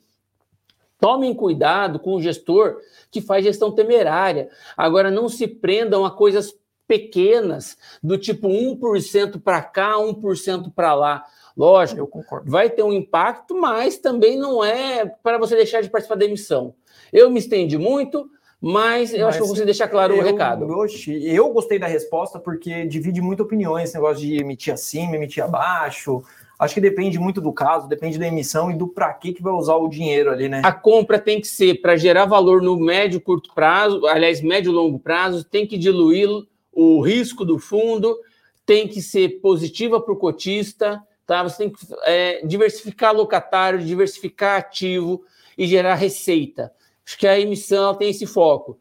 [1.04, 2.78] tomem cuidado com o gestor
[3.12, 4.48] que faz gestão temerária.
[4.78, 6.56] Agora, não se prendam a coisas
[6.88, 11.26] pequenas, do tipo 1% para cá, 1% para lá.
[11.58, 16.24] Lógico, vai ter um impacto, mas também não é para você deixar de participar da
[16.24, 16.74] emissão.
[17.12, 18.30] Eu me estendi muito,
[18.62, 20.66] mas eu Mas, acho que você deixar claro eu, o recado.
[20.70, 25.44] Oxi, eu gostei da resposta porque divide muito opiniões, esse negócio de emitir acima, emitir
[25.44, 26.24] abaixo.
[26.64, 29.54] Acho que depende muito do caso, depende da emissão e do para que que vai
[29.54, 30.62] usar o dinheiro ali, né?
[30.64, 34.76] A compra tem que ser para gerar valor no médio curto prazo, aliás, médio e
[34.76, 36.30] longo prazo, tem que diluir
[36.72, 38.18] o risco do fundo,
[38.66, 41.44] tem que ser positiva para o cotista, tá?
[41.44, 45.24] Você tem que é, diversificar locatário, diversificar ativo
[45.58, 46.72] e gerar receita.
[47.06, 48.80] Acho que a emissão tem esse foco.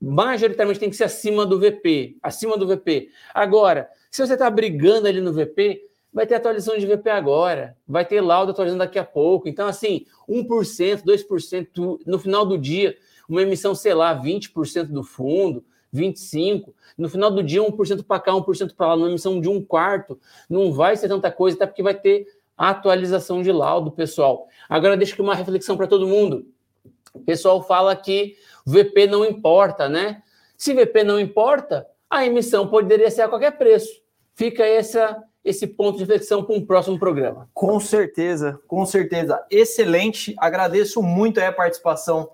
[0.00, 3.08] Majoritariamente tem que ser acima do VP, acima do VP.
[3.34, 5.82] Agora, se você está brigando ali no VP,
[6.16, 9.50] vai ter atualização de VP agora, vai ter laudo atualizando daqui a pouco.
[9.50, 12.96] Então, assim, 1%, 2%, no final do dia,
[13.28, 15.62] uma emissão, sei lá, 20% do fundo,
[15.94, 19.62] 25%, no final do dia, 1% para cá, 1% para lá, uma emissão de um
[19.62, 24.48] quarto, não vai ser tanta coisa, até porque vai ter atualização de laudo, pessoal.
[24.70, 26.46] Agora, deixa aqui uma reflexão para todo mundo.
[27.12, 30.22] O pessoal fala que VP não importa, né?
[30.56, 34.00] Se VP não importa, a emissão poderia ser a qualquer preço.
[34.34, 37.48] Fica essa, esse ponto de reflexão para um próximo programa.
[37.54, 39.40] Com certeza, com certeza.
[39.48, 40.34] Excelente.
[40.38, 42.28] Agradeço muito a participação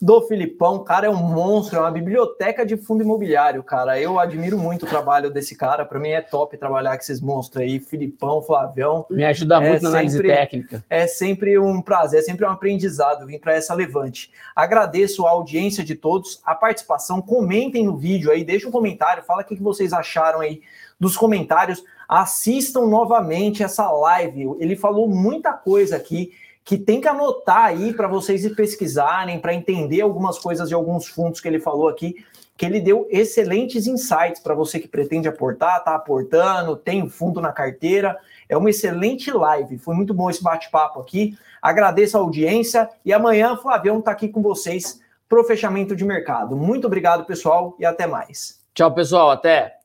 [0.00, 0.76] do Filipão.
[0.76, 4.00] O cara é um monstro, é uma biblioteca de fundo imobiliário, cara.
[4.00, 5.84] Eu admiro muito o trabalho desse cara.
[5.84, 9.06] Para mim é top trabalhar com esses monstros aí, Filipão, Flavião.
[9.10, 10.84] Me ajuda muito é na análise técnica.
[10.88, 14.30] É sempre um prazer, é sempre um aprendizado vir para essa levante.
[14.54, 17.20] Agradeço a audiência de todos, a participação.
[17.20, 20.62] Comentem no vídeo aí, deixa um comentário, fala o que vocês acharam aí
[20.98, 21.82] dos comentários.
[22.08, 24.54] Assistam novamente essa live.
[24.58, 26.32] Ele falou muita coisa aqui
[26.64, 31.40] que tem que anotar aí para vocês pesquisarem, para entender algumas coisas de alguns fundos
[31.40, 32.16] que ele falou aqui,
[32.56, 37.52] que ele deu excelentes insights para você que pretende aportar, tá aportando, tem fundo na
[37.52, 38.18] carteira.
[38.48, 39.78] É uma excelente live.
[39.78, 41.38] Foi muito bom esse bate-papo aqui.
[41.62, 46.56] Agradeço a audiência e amanhã Flavião está aqui com vocês para o fechamento de mercado.
[46.56, 48.60] Muito obrigado, pessoal, e até mais.
[48.74, 49.30] Tchau, pessoal.
[49.30, 49.75] Até.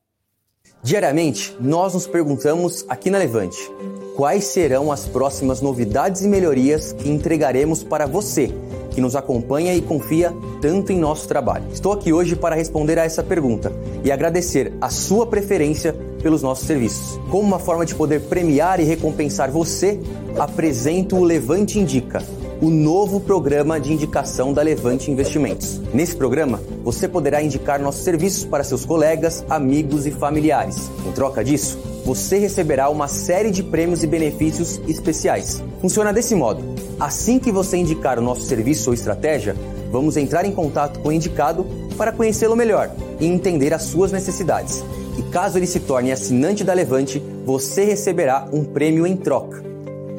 [0.83, 3.71] Diariamente, nós nos perguntamos aqui na Levante
[4.15, 8.51] quais serão as próximas novidades e melhorias que entregaremos para você
[8.89, 11.65] que nos acompanha e confia tanto em nosso trabalho.
[11.71, 13.71] Estou aqui hoje para responder a essa pergunta
[14.03, 17.19] e agradecer a sua preferência pelos nossos serviços.
[17.29, 19.99] Como uma forma de poder premiar e recompensar você,
[20.37, 22.23] apresento o Levante Indica
[22.61, 25.81] o novo programa de indicação da Levante Investimentos.
[25.91, 30.91] Nesse programa, você poderá indicar nossos serviços para seus colegas, amigos e familiares.
[31.07, 35.63] Em troca disso, você receberá uma série de prêmios e benefícios especiais.
[35.81, 36.63] Funciona desse modo:
[36.99, 39.55] assim que você indicar o nosso serviço ou estratégia,
[39.91, 41.65] vamos entrar em contato com o indicado
[41.97, 44.83] para conhecê-lo melhor e entender as suas necessidades.
[45.17, 49.70] E caso ele se torne assinante da Levante, você receberá um prêmio em troca.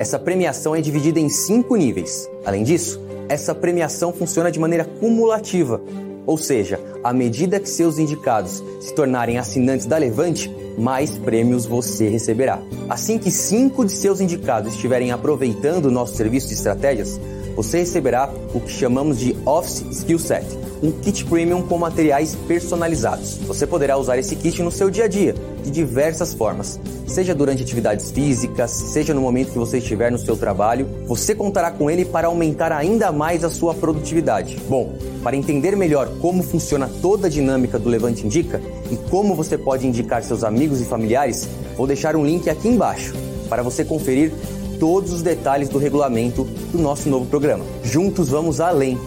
[0.02, 2.28] Essa premiação é dividida em cinco níveis.
[2.44, 5.80] Além disso, essa premiação funciona de maneira cumulativa,
[6.26, 12.08] ou seja, à medida que seus indicados se tornarem assinantes da Levante, mais prêmios você
[12.08, 12.60] receberá.
[12.88, 17.20] Assim que cinco de seus indicados estiverem aproveitando o nosso serviço de estratégias,
[17.54, 20.44] você receberá o que chamamos de Office Skill Set,
[20.82, 23.38] um kit premium com materiais personalizados.
[23.46, 27.62] Você poderá usar esse kit no seu dia a dia, de diversas formas, seja durante
[27.62, 30.88] atividades físicas, seja no momento que você estiver no seu trabalho.
[31.06, 34.58] Você contará com ele para aumentar ainda mais a sua produtividade.
[34.68, 38.60] Bom, para entender melhor como funciona toda a dinâmica do Levante Indica
[38.90, 43.14] e como você pode indicar seus amigos e familiares, vou deixar um link aqui embaixo
[43.48, 44.32] para você conferir
[44.80, 47.64] todos os detalhes do regulamento do nosso novo programa.
[47.84, 48.98] Juntos vamos além.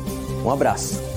[0.45, 1.14] Um abraço.